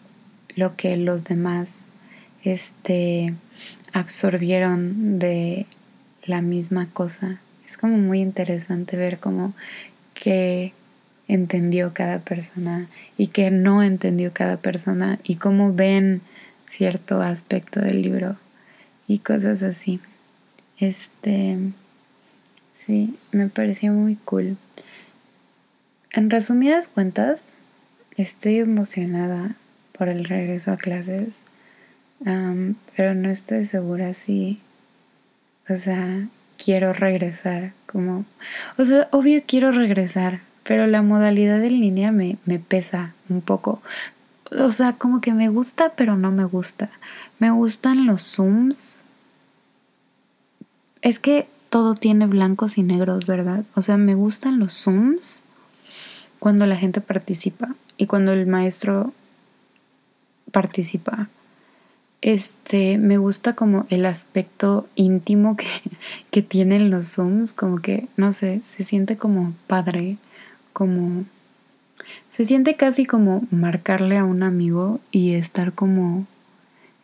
[0.55, 1.89] lo que los demás
[2.43, 3.33] este
[3.91, 5.65] absorbieron de
[6.23, 7.41] la misma cosa.
[7.65, 9.53] Es como muy interesante ver cómo
[10.13, 10.73] que
[11.29, 12.87] entendió cada persona
[13.17, 16.21] y que no entendió cada persona y cómo ven
[16.65, 18.35] cierto aspecto del libro
[19.07, 20.01] y cosas así.
[20.79, 21.57] Este,
[22.73, 24.57] sí, me pareció muy cool.
[26.11, 27.55] En resumidas cuentas,
[28.17, 29.55] estoy emocionada
[29.97, 31.35] por el regreso a clases,
[32.95, 34.59] pero no estoy segura si,
[35.69, 36.27] o sea,
[36.63, 38.25] quiero regresar, como,
[38.77, 43.81] o sea, obvio quiero regresar, pero la modalidad en línea me, me pesa un poco.
[44.51, 46.89] O sea, como que me gusta, pero no me gusta.
[47.37, 49.03] Me gustan los zooms.
[51.01, 53.63] Es que todo tiene blancos y negros, ¿verdad?
[53.75, 55.43] O sea, me gustan los zooms
[56.39, 59.13] cuando la gente participa y cuando el maestro
[60.51, 61.29] participa.
[62.21, 65.67] Este, me gusta como el aspecto íntimo que,
[66.31, 70.17] que tienen los zooms, como que, no sé, se siente como padre,
[70.79, 71.25] como...
[72.29, 76.25] Se siente casi como marcarle a un amigo y estar como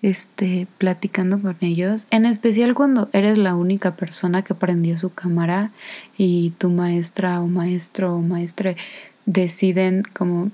[0.02, 5.72] este, platicando con ellos, en especial cuando eres la única persona que prendió su cámara
[6.18, 8.78] y tu maestra o maestro o maestre
[9.26, 10.52] deciden como,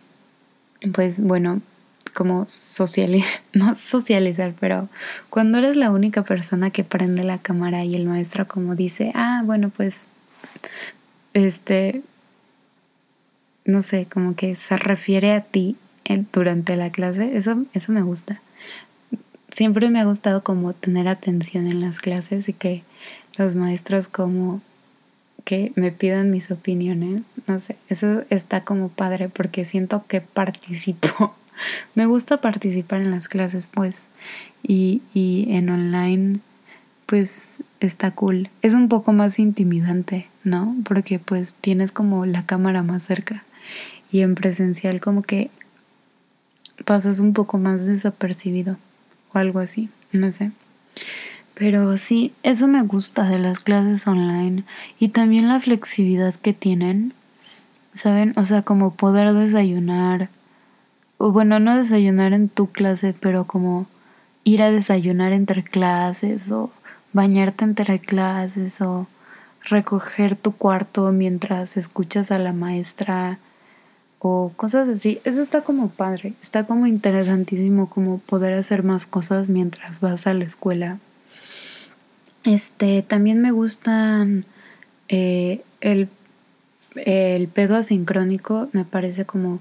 [0.93, 1.61] pues bueno,
[2.15, 4.89] como socializar, no socializar, pero
[5.29, 9.43] cuando eres la única persona que prende la cámara y el maestro como dice, ah,
[9.45, 10.07] bueno, pues,
[11.33, 12.01] este,
[13.71, 15.77] no sé, como que se refiere a ti
[16.33, 18.41] durante la clase, eso, eso me gusta
[19.51, 22.83] siempre me ha gustado como tener atención en las clases y que
[23.37, 24.61] los maestros como
[25.43, 31.35] que me pidan mis opiniones, no sé, eso está como padre porque siento que participo
[31.95, 34.03] me gusta participar en las clases, pues,
[34.63, 36.39] y, y en online,
[37.07, 38.49] pues, está cool.
[38.61, 40.75] Es un poco más intimidante, ¿no?
[40.85, 43.43] Porque pues tienes como la cámara más cerca
[44.11, 45.49] y en presencial como que
[46.85, 48.77] pasas un poco más desapercibido
[49.33, 50.51] o algo así, no sé.
[51.53, 54.63] Pero sí, eso me gusta de las clases online
[54.99, 57.13] y también la flexibilidad que tienen,
[57.93, 58.33] ¿saben?
[58.37, 60.29] O sea, como poder desayunar,
[61.17, 63.85] o bueno, no desayunar en tu clase, pero como
[64.43, 66.71] ir a desayunar entre clases o
[67.13, 69.07] bañarte entre clases o
[69.63, 73.37] recoger tu cuarto mientras escuchas a la maestra
[74.23, 75.19] o cosas así.
[75.23, 80.33] Eso está como padre, está como interesantísimo como poder hacer más cosas mientras vas a
[80.33, 80.99] la escuela.
[82.43, 84.45] Este, también me gustan
[85.07, 86.07] eh, el,
[86.95, 89.59] el pedo asincrónico, me parece como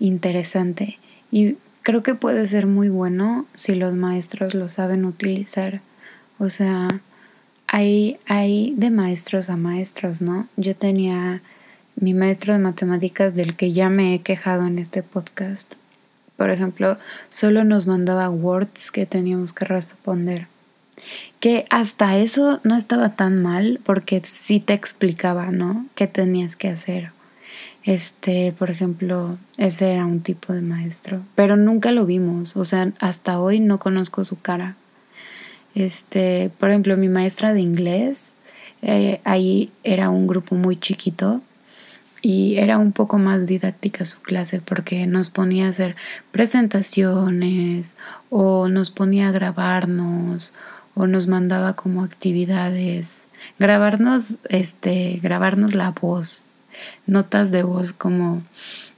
[0.00, 0.98] interesante
[1.30, 5.82] y creo que puede ser muy bueno si los maestros lo saben utilizar.
[6.38, 6.88] O sea,
[7.66, 10.48] hay, hay de maestros a maestros, ¿no?
[10.56, 11.42] Yo tenía
[12.00, 15.74] mi maestro de matemáticas del que ya me he quejado en este podcast.
[16.36, 16.96] Por ejemplo,
[17.28, 20.46] solo nos mandaba words que teníamos que responder.
[21.40, 25.86] Que hasta eso no estaba tan mal porque sí te explicaba, ¿no?
[25.94, 27.12] ¿Qué tenías que hacer?
[27.84, 32.92] Este, por ejemplo, ese era un tipo de maestro, pero nunca lo vimos, o sea,
[33.00, 34.76] hasta hoy no conozco su cara.
[35.74, 38.34] Este, por ejemplo, mi maestra de inglés,
[38.82, 41.40] eh, ahí era un grupo muy chiquito
[42.22, 45.96] y era un poco más didáctica su clase porque nos ponía a hacer
[46.32, 47.96] presentaciones
[48.28, 50.52] o nos ponía a grabarnos
[50.94, 53.26] o nos mandaba como actividades.
[53.58, 56.44] Grabarnos este grabarnos la voz
[57.06, 58.42] notas de voz como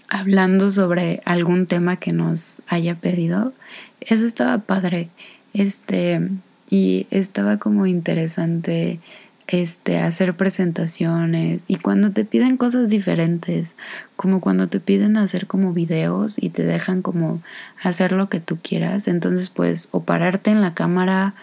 [0.08, 3.52] hablando sobre algún tema que nos haya pedido.
[4.00, 5.08] Eso estaba padre
[5.54, 6.28] este
[6.68, 9.00] y estaba como interesante
[9.48, 13.74] este, hacer presentaciones y cuando te piden cosas diferentes,
[14.16, 17.42] como cuando te piden hacer como videos y te dejan como
[17.83, 21.35] hacer lo que tú quieras, entonces pues o pararte en la cámara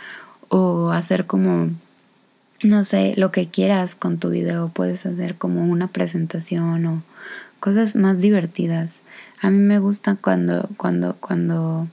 [0.48, 1.70] o hacer como,
[2.64, 7.04] no sé, lo que quieras con tu video, puedes hacer como una presentación o
[7.60, 9.02] cosas más divertidas.
[9.42, 11.88] A mí me gusta cuando, cuando, cuando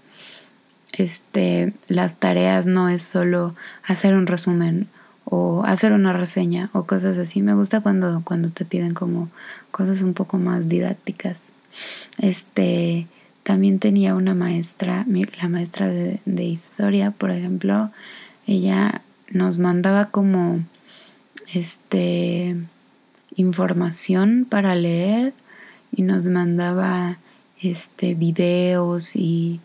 [0.93, 4.89] este, las tareas no es solo hacer un resumen
[5.29, 7.43] o hacer una reseña o cosas así.
[7.43, 9.29] Me gusta cuando, cuando te piden como
[9.73, 11.53] cosas un poco más didácticas.
[12.19, 13.09] Este,
[13.43, 15.05] también tenía una maestra,
[15.41, 17.91] la maestra de, de historia, por ejemplo,
[18.47, 20.61] ella nos mandaba como
[21.53, 22.57] este
[23.35, 25.35] información para leer
[25.93, 27.19] y nos mandaba
[27.61, 29.61] este videos y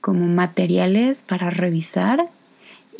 [0.00, 2.28] como materiales para revisar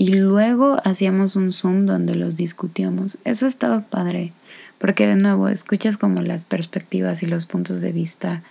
[0.00, 3.18] y luego hacíamos un Zoom donde los discutíamos.
[3.26, 4.32] Eso estaba padre,
[4.78, 8.42] porque de nuevo escuchas como las perspectivas y los puntos de vista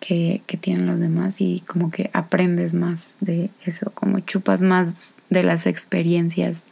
[0.00, 5.14] que, que tienen los demás y como que aprendes más de eso, como chupas más
[5.30, 6.64] de las experiencias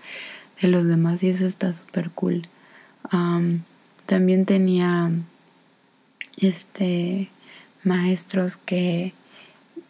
[0.61, 2.49] de los demás y eso está súper cool.
[4.07, 5.13] también tenía
[6.39, 7.31] este
[7.85, 9.15] maestros que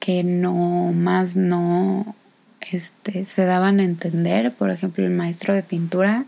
[0.00, 2.14] que no más no
[2.72, 4.53] este, se daban a entender.
[4.53, 6.24] Por ejemplo, el maestro de pintura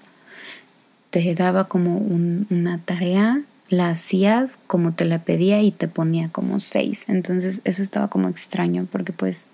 [1.11, 6.61] te daba como una tarea, la hacías como te la pedía y te ponía como
[6.61, 7.09] seis.
[7.09, 9.46] Entonces eso estaba como extraño porque pues,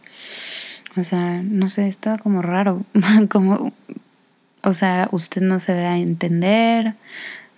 [0.97, 2.85] o sea, no sé, estaba como raro.
[3.31, 3.73] como,
[4.63, 6.95] o sea, usted no se da a entender.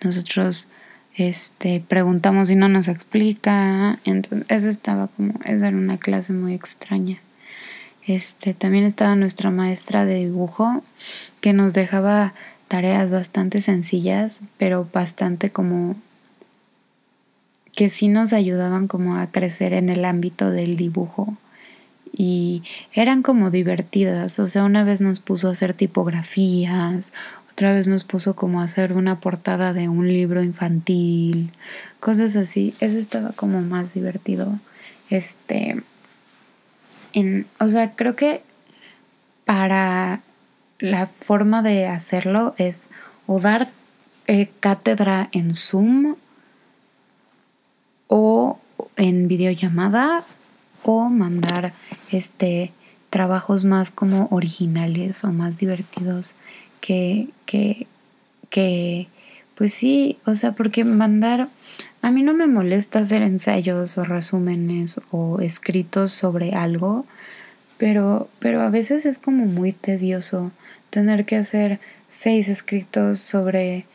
[0.02, 0.68] Nosotros
[1.16, 3.98] este, preguntamos y no nos explica.
[4.04, 7.20] Entonces, eso estaba como, esa era una clase muy extraña.
[8.06, 10.82] Este, también estaba nuestra maestra de dibujo
[11.40, 12.34] que nos dejaba
[12.68, 15.96] tareas bastante sencillas, pero bastante como
[17.74, 21.36] que sí nos ayudaban como a crecer en el ámbito del dibujo
[22.12, 22.62] y
[22.92, 27.12] eran como divertidas, o sea, una vez nos puso a hacer tipografías,
[27.54, 31.52] otra vez nos puso como a hacer una portada de un libro infantil,
[32.00, 32.74] cosas así.
[32.80, 34.58] Eso estaba como más divertido.
[35.08, 35.80] Este,
[37.60, 38.42] o sea, creo que
[39.44, 40.22] para
[40.78, 42.88] la forma de hacerlo es
[43.26, 43.68] o dar
[44.26, 46.16] eh, cátedra en Zoom
[48.08, 48.58] o
[48.96, 50.24] en videollamada
[50.82, 51.72] o mandar
[52.10, 52.72] este
[53.14, 56.34] trabajos más como originales o más divertidos
[56.80, 57.86] que, que,
[58.50, 59.06] que,
[59.54, 61.48] pues sí, o sea, porque mandar,
[62.04, 67.06] a mí no me molesta hacer ensayos o resúmenes o escritos sobre algo,
[67.78, 70.52] pero, pero a veces es como muy tedioso
[70.90, 73.86] tener que hacer seis escritos sobre,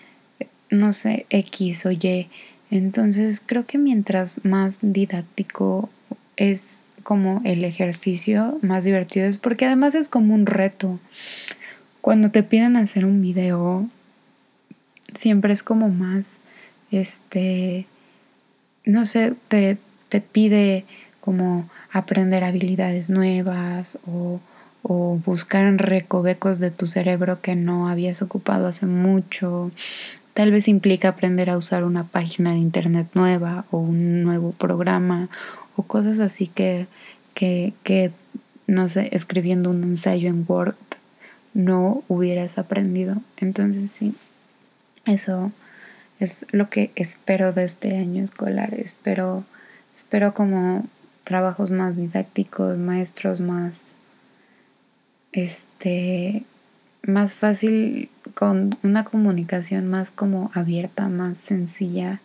[0.72, 2.30] no sé, X o Y.
[2.72, 5.92] Entonces creo que mientras más didáctico
[6.36, 11.00] es como el ejercicio, más divertido es porque además es como un reto.
[12.02, 13.88] Cuando te piden hacer un video,
[15.16, 16.40] siempre es como más,
[16.90, 17.86] este,
[18.90, 19.78] no sé, te,
[20.10, 20.86] te pide
[21.22, 24.40] como aprender habilidades nuevas o,
[24.84, 29.72] o buscar recovecos de tu cerebro que no habías ocupado hace mucho.
[30.34, 35.30] Tal vez implica aprender a usar una página de internet nueva o un nuevo programa
[35.76, 36.88] o cosas así que,
[37.34, 38.12] que, que
[38.68, 40.76] no sé, escribiendo un ensayo en Word
[41.54, 43.18] no hubieras aprendido.
[43.38, 44.16] Entonces sí,
[45.06, 45.52] eso
[46.20, 48.74] es lo que espero de este año escolar.
[48.74, 49.46] Espero,
[49.96, 50.86] espero como
[51.24, 53.96] trabajos más didácticos, maestros más,
[55.32, 56.44] este,
[57.04, 62.22] más fácil, con una comunicación más como abierta, más sencilla,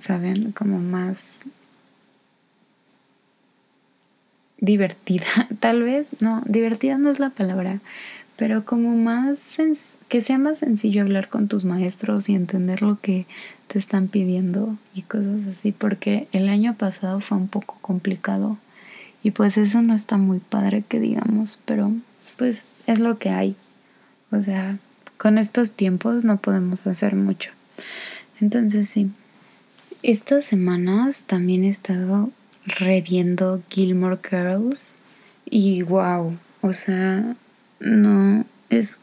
[0.00, 0.52] ¿saben?
[0.52, 1.42] Como más
[4.58, 5.26] divertida,
[5.60, 7.80] tal vez, no, divertida no es la palabra,
[8.36, 9.58] pero como más
[10.08, 13.26] que sea más sencillo hablar con tus maestros y entender lo que
[13.68, 18.58] te están pidiendo y cosas así, porque el año pasado fue un poco complicado
[19.22, 21.92] y pues eso no está muy padre que digamos, pero
[22.36, 23.56] pues es lo que hay.
[24.30, 24.78] O sea,
[25.16, 27.50] con estos tiempos no podemos hacer mucho.
[28.40, 29.10] Entonces sí.
[30.02, 32.30] Estas semanas también he estado
[32.66, 34.92] reviendo Gilmore Girls
[35.48, 37.36] y wow, o sea,
[37.80, 39.02] no es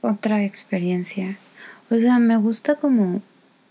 [0.00, 1.38] otra experiencia.
[1.90, 3.22] O sea, me gusta como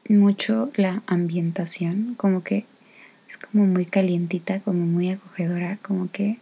[0.09, 2.65] mucho la ambientación, como que
[3.27, 6.39] es como muy calientita, como muy acogedora, como que,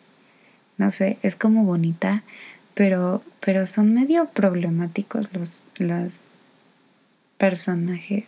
[0.78, 2.24] no sé, es como bonita,
[2.74, 6.32] pero, pero son medio problemáticos los, los
[7.38, 8.26] personajes.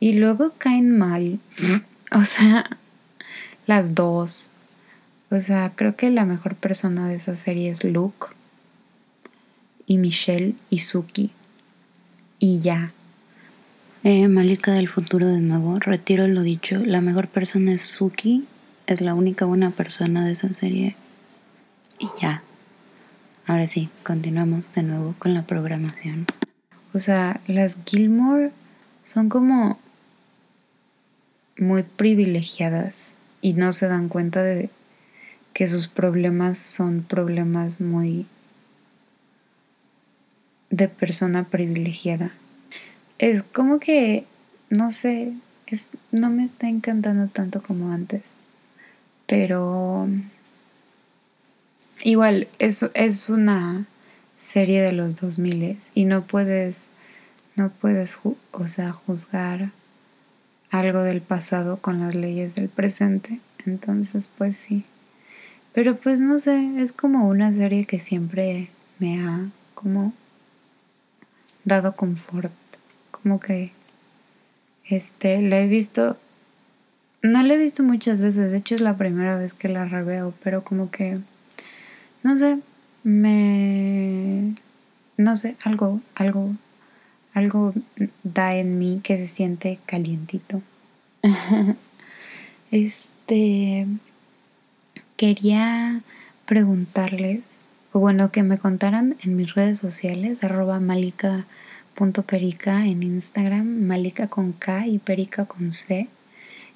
[0.00, 1.38] Y luego caen mal,
[2.12, 2.78] o sea,
[3.66, 4.50] las dos.
[5.30, 8.28] O sea, creo que la mejor persona de esa serie es Luke
[9.86, 11.30] y Michelle y Suki.
[12.38, 12.92] Y ya.
[14.02, 15.78] Eh, Malika del futuro de nuevo.
[15.80, 16.76] Retiro lo dicho.
[16.78, 18.46] La mejor persona es Suki.
[18.86, 20.94] Es la única buena persona de esa serie.
[21.98, 22.42] Y ya.
[23.46, 26.26] Ahora sí, continuamos de nuevo con la programación.
[26.92, 28.52] O sea, las Gilmore
[29.04, 29.78] son como
[31.58, 34.70] muy privilegiadas y no se dan cuenta de
[35.54, 38.26] que sus problemas son problemas muy
[40.70, 42.32] de persona privilegiada.
[43.18, 44.26] Es como que,
[44.68, 45.32] no sé,
[45.68, 48.34] es, no me está encantando tanto como antes.
[49.26, 50.08] Pero
[52.02, 53.86] igual, es, es una
[54.36, 56.88] serie de los 2000 y no puedes,
[57.54, 58.18] no puedes,
[58.50, 59.70] o sea, juzgar
[60.70, 63.38] algo del pasado con las leyes del presente.
[63.64, 64.84] Entonces, pues sí.
[65.74, 68.70] Pero pues no sé, es como una serie que siempre
[69.00, 70.12] me ha como
[71.64, 72.52] dado confort.
[73.10, 73.72] Como que
[74.88, 76.16] este la he visto
[77.22, 80.34] no la he visto muchas veces, de hecho es la primera vez que la reveo,
[80.42, 81.18] pero como que
[82.22, 82.58] no sé,
[83.02, 84.54] me
[85.16, 86.54] no sé, algo algo
[87.32, 87.74] algo
[88.22, 90.62] da en mí que se siente calientito.
[92.70, 93.86] este
[95.16, 96.02] quería
[96.46, 97.60] preguntarles,
[97.92, 104.52] o bueno, que me contaran en mis redes sociales, arroba malika.perica en Instagram, malika con
[104.52, 106.08] K y perica con C.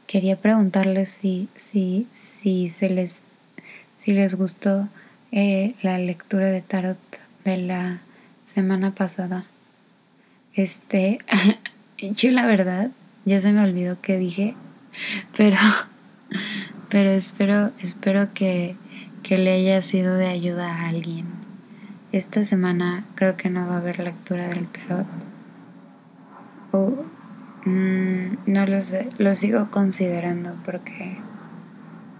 [0.06, 3.22] Quería preguntarles si, si, si se les,
[3.96, 4.88] si les gustó
[5.32, 6.98] eh, la lectura de tarot
[7.44, 8.00] de la
[8.44, 9.44] semana pasada.
[10.54, 11.18] Este,
[11.98, 12.90] yo la verdad,
[13.24, 14.54] ya se me olvidó que dije,
[15.36, 15.58] pero
[16.88, 18.76] pero espero, espero que,
[19.28, 21.26] le haya sido de ayuda a alguien.
[22.12, 25.06] Esta semana creo que no va a haber lectura del tarot.
[26.72, 27.04] O
[27.66, 31.18] mm, no lo sé, lo sigo considerando porque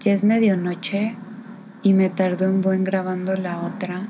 [0.00, 1.14] ya es medianoche
[1.82, 4.08] y me tardó un buen grabando la otra.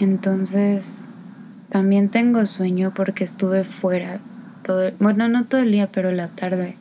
[0.00, 1.04] Entonces
[1.68, 4.20] también tengo sueño porque estuve fuera
[4.62, 6.76] todo, bueno, no todo el día, pero la tarde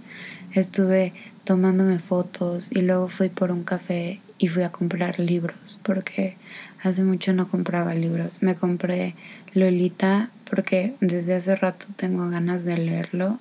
[0.53, 1.13] estuve
[1.43, 6.37] tomándome fotos y luego fui por un café y fui a comprar libros porque
[6.81, 8.41] hace mucho no compraba libros.
[8.41, 9.15] Me compré
[9.53, 13.39] Lolita porque desde hace rato tengo ganas de leerlo.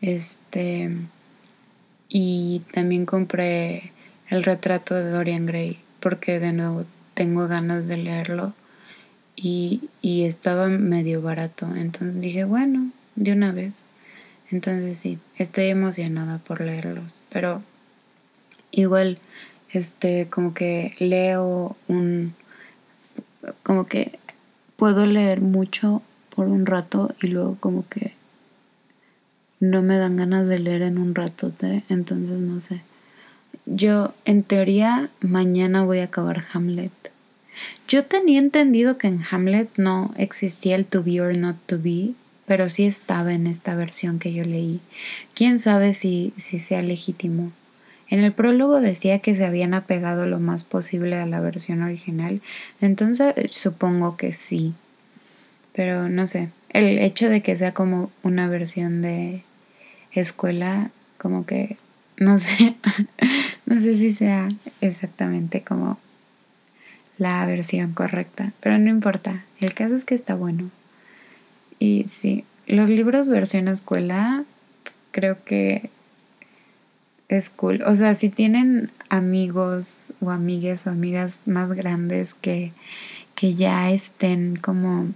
[0.00, 0.90] Este.
[2.08, 3.92] Y también compré
[4.28, 8.54] el retrato de Dorian Gray, porque de nuevo tengo ganas de leerlo.
[9.36, 11.66] Y, y estaba medio barato.
[11.74, 13.84] Entonces dije, bueno, de una vez.
[14.50, 17.22] Entonces sí, estoy emocionada por leerlos.
[17.30, 17.62] Pero
[18.70, 19.18] igual,
[19.70, 22.34] este, como que leo un.
[23.62, 24.18] Como que
[24.76, 26.02] puedo leer mucho
[26.34, 28.14] por un rato y luego como que
[29.60, 31.52] no me dan ganas de leer en un rato,
[31.88, 32.80] entonces no sé.
[33.66, 36.92] Yo, en teoría, mañana voy a acabar Hamlet.
[37.86, 42.14] Yo tenía entendido que en Hamlet no existía el to be or not to be,
[42.50, 44.80] pero sí estaba en esta versión que yo leí.
[45.34, 47.52] Quién sabe si, si sea legítimo.
[48.08, 52.42] En el prólogo decía que se habían apegado lo más posible a la versión original,
[52.80, 54.74] entonces supongo que sí.
[55.74, 59.44] Pero no sé, el hecho de que sea como una versión de
[60.10, 61.76] escuela, como que,
[62.16, 62.74] no sé,
[63.66, 64.48] no sé si sea
[64.80, 66.00] exactamente como
[67.16, 70.72] la versión correcta, pero no importa, el caso es que está bueno.
[71.80, 74.44] Y sí, los libros versión escuela
[75.10, 75.90] creo que
[77.28, 77.82] es cool.
[77.86, 82.72] O sea, si tienen amigos o amigues o amigas más grandes que,
[83.34, 85.08] que ya estén como,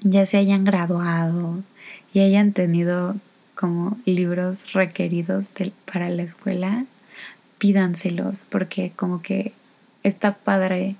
[0.00, 1.62] ya se hayan graduado
[2.12, 3.14] y hayan tenido
[3.54, 5.46] como libros requeridos
[5.90, 6.86] para la escuela,
[7.58, 9.52] pídanselos porque como que
[10.02, 10.96] está padre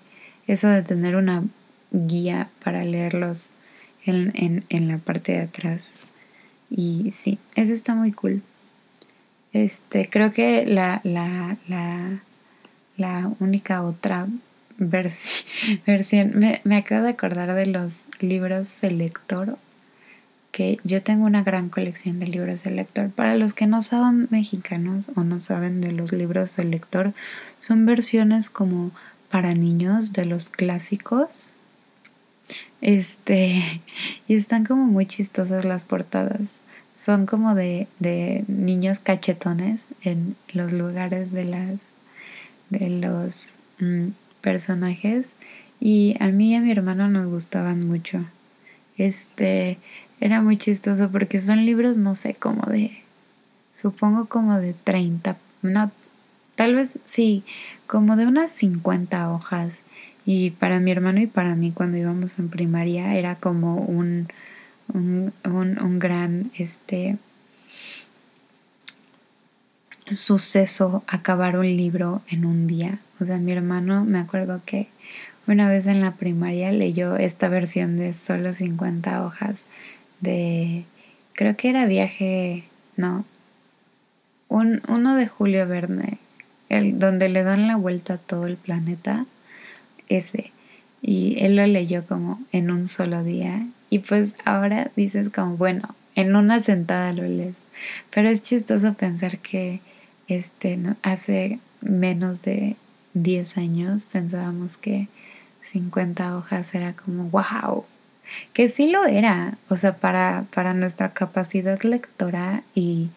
[0.47, 1.43] eso de tener una
[1.91, 3.55] guía para leerlos
[4.07, 6.07] en, en, la parte de atrás.
[6.71, 8.43] Y sí, eso está muy cool.
[9.53, 12.23] Este, creo que la, la, la,
[12.97, 14.29] la única otra
[14.79, 19.59] versión, me, me acabo de acordar de los libros de lector
[20.57, 23.11] que yo tengo una gran colección de libros de lector.
[23.11, 27.13] Para los que no saben mexicanos o no saben de los libros de lector,
[27.59, 28.91] son versiones como
[29.29, 31.53] para niños de los clásicos.
[32.81, 33.81] Este,
[34.29, 36.61] y están como muy chistosas las portadas.
[36.95, 41.93] Son como de, de niños cachetones en los lugares de las
[42.71, 44.09] de los mm,
[44.41, 45.31] personajes
[45.81, 48.25] y a mí y a mi hermano nos gustaban mucho.
[48.97, 49.79] Este,
[50.21, 53.03] era muy chistoso porque son libros, no sé, como de,
[53.73, 55.91] supongo como de 30, no,
[56.57, 57.45] tal vez sí,
[57.87, 59.83] como de unas 50 hojas.
[60.27, 64.29] Y para mi hermano y para mí cuando íbamos en primaria era como un,
[64.93, 67.17] un, un, un gran, este,
[70.11, 72.99] suceso acabar un libro en un día.
[73.21, 74.89] O sea, mi hermano me acuerdo que
[75.47, 79.67] una vez en la primaria leyó esta versión de solo 50 hojas
[80.21, 80.85] de,
[81.35, 82.65] creo que era viaje,
[82.97, 83.25] no,
[84.49, 86.19] un, uno de Julio Verne,
[86.69, 89.27] el, donde le dan la vuelta a todo el planeta,
[90.09, 90.53] ese.
[91.03, 93.67] Y él lo leyó como en un solo día.
[93.91, 97.57] Y pues ahora dices como, bueno, en una sentada lo lees.
[98.11, 99.81] Pero es chistoso pensar que
[100.29, 102.77] este, hace menos de
[103.15, 105.09] 10 años pensábamos que
[105.63, 107.85] 50 hojas era como, wow,
[108.53, 113.11] que sí lo era, o sea, para, para nuestra capacidad lectora y,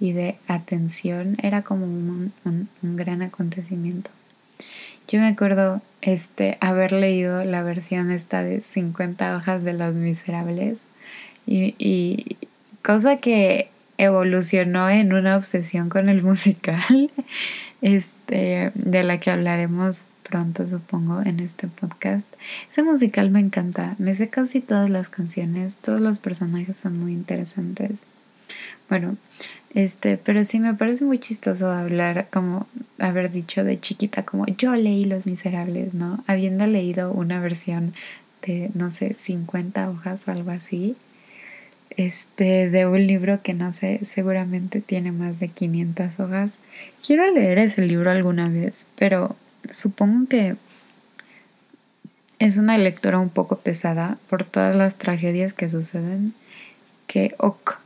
[0.00, 4.10] y de atención era como un, un, gran acontecimiento.
[5.08, 10.80] Yo me acuerdo este, haber leído la versión esta de 50 hojas de Los Miserables
[11.46, 12.36] y, y
[12.82, 17.10] cosa que evolucionó en una obsesión con el musical,
[17.82, 22.26] este, de la que hablaremos pronto, supongo, en este podcast.
[22.68, 23.94] Ese musical me encanta.
[23.98, 25.76] Me sé casi todas las canciones.
[25.76, 28.08] Todos los personajes son muy interesantes.
[28.88, 29.16] Bueno,
[29.76, 32.66] este, pero sí me parece muy chistoso hablar, como
[32.98, 36.24] haber dicho de chiquita, como yo leí Los Miserables, ¿no?
[36.26, 37.92] Habiendo leído una versión
[38.40, 40.96] de, no sé, 50 hojas o algo así.
[41.90, 46.60] Este, de un libro que no sé, seguramente tiene más de 500 hojas.
[47.06, 49.36] Quiero leer ese libro alguna vez, pero
[49.70, 50.56] supongo que
[52.38, 56.32] es una lectura un poco pesada por todas las tragedias que suceden.
[57.06, 57.78] Que, ok,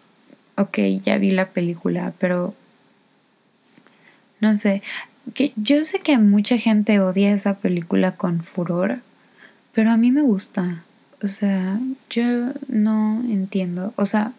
[0.61, 2.55] ok, ya vi la película, pero
[4.41, 4.83] no sé,
[5.35, 9.01] que yo sé que mucha gente odia esa película con furor,
[9.73, 10.85] pero a mí me gusta.
[11.23, 13.93] O sea, yo no entiendo.
[13.97, 14.33] O sea,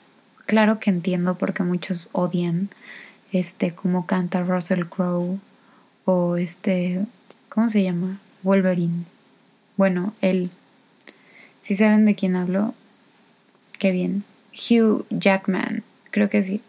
[0.45, 2.69] claro que entiendo porque muchos odian
[3.31, 5.39] este cómo canta Russell Crowe
[6.05, 7.05] o este
[7.53, 8.17] ¿Cómo se llama?
[8.43, 9.03] Wolverine.
[9.75, 10.51] Bueno, él.
[11.59, 12.73] Si saben de quién hablo,
[13.77, 14.23] qué bien.
[14.53, 15.83] Hugh Jackman.
[16.11, 16.61] Creo que sí.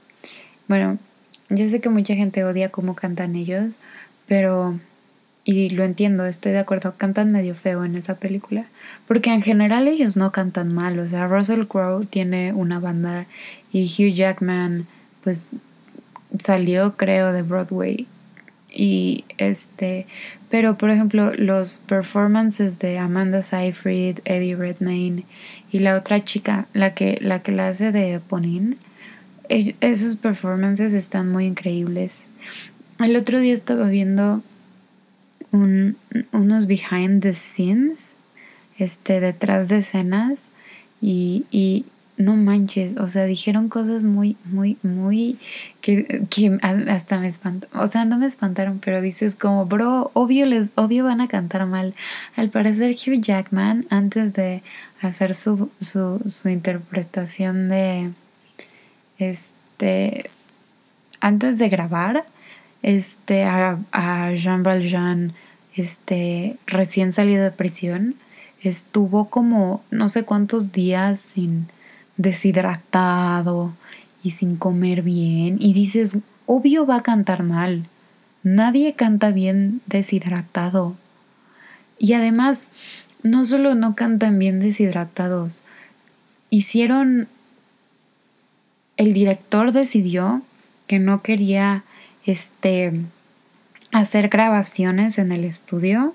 [0.68, 0.98] bueno,
[1.50, 3.76] yo sé que mucha gente odia cómo cantan ellos,
[4.26, 4.78] pero
[5.44, 8.66] y lo entiendo, estoy de acuerdo, cantan medio feo en esa película,
[9.08, 13.26] porque en general ellos no cantan mal, o sea, Russell Crowe tiene una banda
[13.72, 14.86] y Hugh Jackman
[15.22, 15.48] pues
[16.38, 18.06] salió creo de Broadway
[18.72, 20.06] y este,
[20.48, 25.24] pero por ejemplo los performances de Amanda Seyfried, Eddie Redmayne
[25.72, 28.76] y la otra chica, la que la que la hace de Ponin,
[29.80, 32.28] esos performances están muy increíbles.
[32.98, 34.42] El otro día estaba viendo
[35.50, 35.96] un,
[36.32, 38.16] unos behind the scenes,
[38.78, 40.44] este, detrás de escenas
[41.00, 41.84] y, y
[42.16, 45.38] no manches, o sea, dijeron cosas muy, muy, muy
[45.80, 50.46] que, que hasta me espantaron, o sea, no me espantaron, pero dices como, bro, obvio
[50.46, 51.94] les, obvio van a cantar mal.
[52.36, 54.62] Al parecer Hugh Jackman, antes de
[55.00, 58.12] hacer su, su, su interpretación de,
[59.30, 60.30] este,
[61.20, 62.24] antes de grabar,
[62.82, 65.32] este, a, Jean Valjean,
[65.74, 68.16] este, recién salido de prisión,
[68.60, 71.68] estuvo como no sé cuántos días sin
[72.16, 73.72] deshidratado
[74.22, 77.88] y sin comer bien y dices, obvio va a cantar mal.
[78.42, 80.96] Nadie canta bien deshidratado.
[81.98, 82.68] Y además,
[83.22, 85.64] no solo no cantan bien deshidratados,
[86.50, 87.28] hicieron...
[88.96, 90.42] El director decidió
[90.86, 91.84] que no quería
[92.24, 92.92] este
[93.92, 96.14] hacer grabaciones en el estudio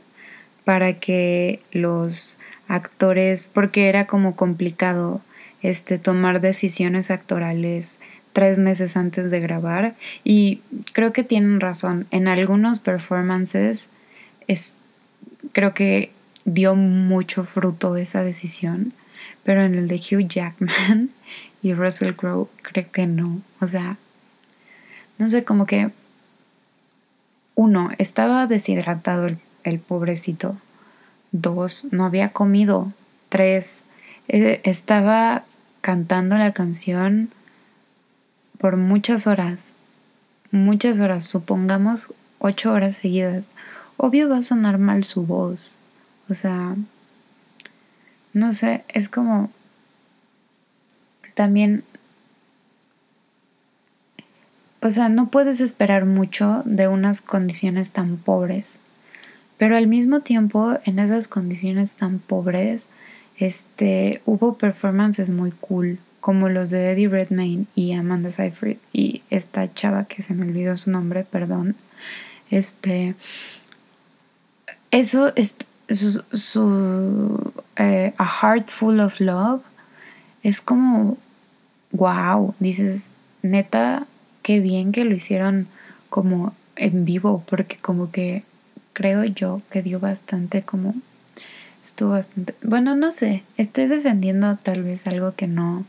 [0.64, 5.22] para que los actores, porque era como complicado
[5.62, 8.00] este tomar decisiones actorales
[8.34, 9.96] tres meses antes de grabar.
[10.24, 10.62] Y
[10.94, 12.08] creo que tienen razón.
[12.12, 13.90] En algunos performances
[14.48, 14.78] es
[15.54, 16.12] creo que
[16.46, 18.94] dio mucho fruto esa decisión
[19.48, 21.10] pero en el de Hugh Jackman
[21.68, 23.98] y Russell Crowe creo que no o sea
[25.18, 25.92] no sé como que
[27.58, 29.28] uno, estaba deshidratado
[29.64, 30.58] el, pobrecito.
[31.32, 32.94] Dos, no había comido.
[33.30, 33.84] Tres,
[34.28, 35.44] eh, estaba
[35.82, 37.32] cantando la canción
[38.60, 39.76] por muchas horas.
[40.52, 43.56] Muchas horas, supongamos ocho horas seguidas.
[43.98, 45.80] Obvio va a sonar mal su voz.
[46.30, 46.76] O sea,
[48.34, 49.50] no sé, es como...
[51.38, 51.84] También
[54.82, 58.80] o sea, no puedes esperar mucho de unas condiciones tan pobres.
[59.60, 62.88] Pero al mismo tiempo, en esas condiciones tan pobres,
[63.38, 69.72] este, hubo performances muy cool, como los de Eddie Redmayne y Amanda Seyfried y esta
[69.76, 71.76] chava que se me olvidó su nombre, perdón.
[72.50, 73.14] Este,
[74.90, 75.56] eso es
[76.32, 79.64] su, eh, A Heart Full of Love
[80.44, 81.18] es como
[81.92, 84.08] wow, dices, neta,
[84.42, 85.68] qué bien que lo hicieron
[86.10, 88.44] como en vivo, porque como que
[88.98, 90.96] creo yo que dio bastante como
[91.84, 95.86] estuvo bastante bueno no sé estoy defendiendo tal vez algo que no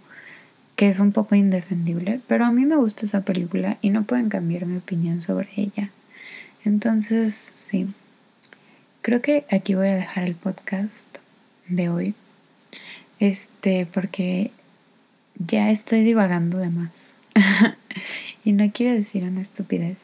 [0.76, 4.28] que es un poco indefendible pero a mí me gusta esa película y no pueden
[4.28, 5.90] cambiar mi opinión sobre ella.
[6.66, 7.86] Entonces sí
[9.01, 11.09] creo que aquí voy a dejar el podcast
[11.66, 12.14] de hoy
[13.20, 14.51] este porque
[15.39, 17.14] ya estoy divagando de más
[18.45, 19.99] y no quiero decir una estupidez.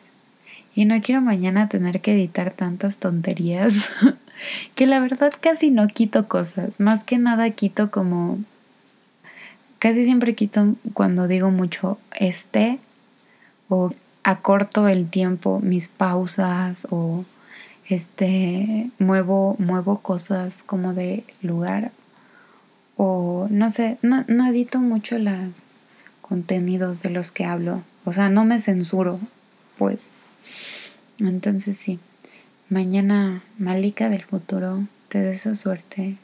[0.76, 3.91] Y no quiero mañana tener que editar tantas tonterías.
[4.74, 6.80] que la verdad casi no quito cosas.
[6.80, 8.39] Más que nada quito como...
[9.78, 12.78] Casi siempre quito cuando digo mucho este
[13.68, 17.24] o acorto el tiempo, mis pausas o
[17.89, 21.93] este muevo muevo cosas como de lugar
[22.97, 25.72] o no sé, no, no edito mucho los
[26.20, 29.18] contenidos de los que hablo o sea, no me censuro,
[29.78, 30.11] pues.
[31.18, 31.99] Entonces sí.
[32.68, 36.16] Mañana, Malika del futuro, te deseo suerte.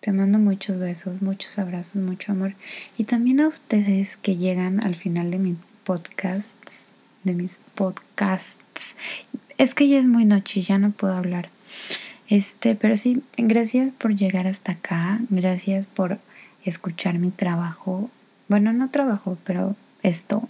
[0.00, 2.54] Te mando muchos besos, muchos abrazos, mucho amor.
[2.98, 6.90] Y también a ustedes que llegan al final de mis podcasts,
[7.24, 8.96] de mis podcasts.
[9.56, 11.48] Es que ya es muy noche, ya no puedo hablar.
[12.32, 15.20] Este, pero sí, gracias por llegar hasta acá.
[15.28, 16.18] Gracias por
[16.64, 18.08] escuchar mi trabajo.
[18.48, 20.48] Bueno, no trabajo, pero esto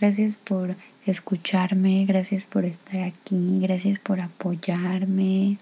[0.00, 0.74] Gracias por
[1.06, 5.58] escucharme, gracias por estar aquí, gracias por apoyarme.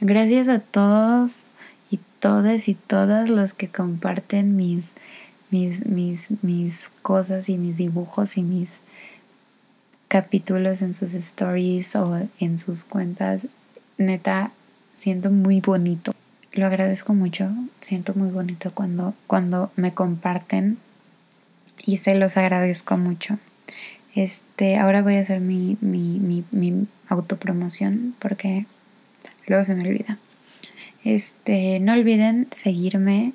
[0.00, 1.48] Gracias a todos
[1.90, 4.92] y todas y todas los que comparten mis,
[5.50, 8.78] mis, mis, mis cosas y mis dibujos y mis
[10.08, 13.42] capítulos en sus stories o en sus cuentas.
[13.98, 14.52] Neta,
[14.94, 16.12] siento muy bonito.
[16.52, 17.50] Lo agradezco mucho.
[17.82, 20.78] Siento muy bonito cuando, cuando me comparten
[21.84, 23.38] y se los agradezco mucho.
[24.14, 28.66] Este, ahora voy a hacer mi, mi, mi, mi autopromoción porque
[29.46, 30.18] luego se me olvida.
[31.04, 33.32] Este, no olviden seguirme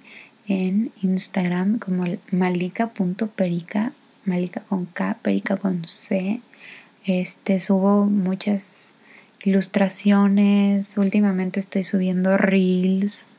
[0.48, 3.92] en Instagram como malika.perica,
[4.26, 6.42] malika con K, perica con C.
[7.06, 8.94] Este, subo muchas
[9.44, 13.36] ilustraciones, últimamente estoy subiendo reels.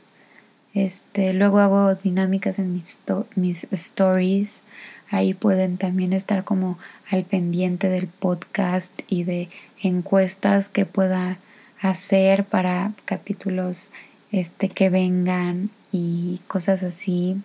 [0.74, 3.00] Este, luego hago dinámicas en mis,
[3.34, 4.62] mis stories.
[5.10, 6.78] Ahí pueden también estar como
[7.10, 9.48] al pendiente del podcast y de
[9.82, 11.38] encuestas que pueda
[11.80, 13.90] hacer para capítulos
[14.30, 17.36] este que vengan y cosas así.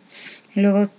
[0.53, 0.89] Luego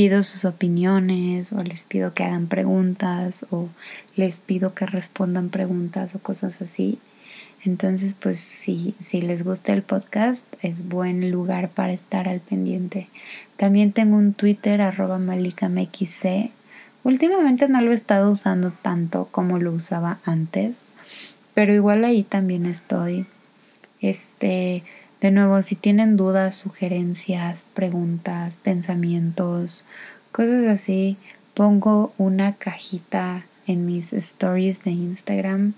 [0.00, 3.68] pido sus opiniones o les pido que hagan preguntas o
[4.16, 6.98] les pido que respondan preguntas o cosas así.
[7.66, 13.08] Entonces, pues si, si les gusta el podcast, es buen lugar para estar al pendiente.
[13.58, 16.50] También tengo un Twitter, arroba malikamxc.
[17.04, 20.78] Últimamente no lo he estado usando tanto como lo usaba antes,
[21.52, 23.26] pero igual ahí también estoy.
[24.00, 24.82] Este,
[25.20, 29.84] de nuevo, si tienen dudas, sugerencias, preguntas, pensamientos,
[30.32, 31.16] cosas así,
[31.54, 35.74] pongo una cajita en mis stories de Instagram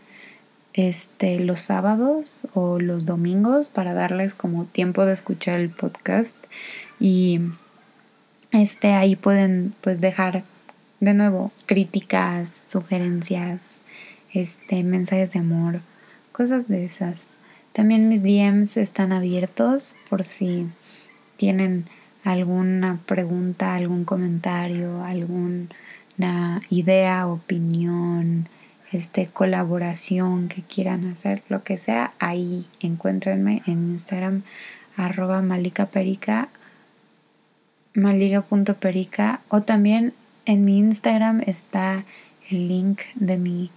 [0.74, 6.36] este los sábados o los domingos para darles como tiempo de escuchar el podcast
[6.98, 7.40] y
[8.52, 10.44] este ahí pueden pues dejar
[11.00, 13.76] de nuevo críticas, sugerencias,
[14.32, 15.80] este mensajes de amor,
[16.32, 17.31] cosas de esas.
[17.72, 20.66] También mis DMs están abiertos por si
[21.36, 21.86] tienen
[22.22, 28.48] alguna pregunta, algún comentario, alguna idea, opinión,
[28.92, 34.42] este, colaboración que quieran hacer, lo que sea, ahí encuéntrenme en Instagram
[34.96, 36.48] arroba malicaperica
[37.94, 40.14] maliga.perica o también
[40.44, 42.04] en mi Instagram está
[42.50, 43.70] el link de mi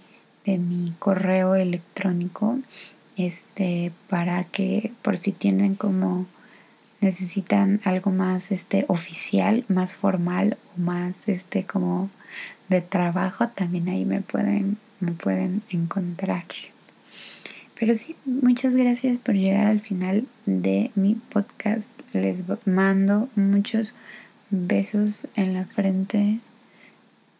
[0.44, 2.58] de mi correo electrónico
[3.16, 6.26] este para que por si tienen como
[7.00, 12.10] necesitan algo más este oficial más formal o más este como
[12.68, 16.44] de trabajo también ahí me pueden me pueden encontrar.
[17.78, 21.90] Pero sí muchas gracias por llegar al final de mi podcast.
[22.14, 23.94] Les mando muchos
[24.50, 26.38] besos en la frente.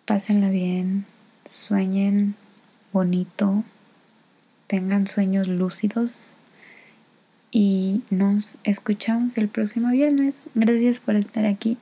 [0.04, 1.06] Pásenla bien
[1.46, 2.34] sueñen
[2.92, 3.64] bonito
[4.66, 6.32] tengan sueños lúcidos
[7.50, 10.42] y nos escuchamos el próximo viernes.
[10.54, 11.78] Gracias por estar aquí.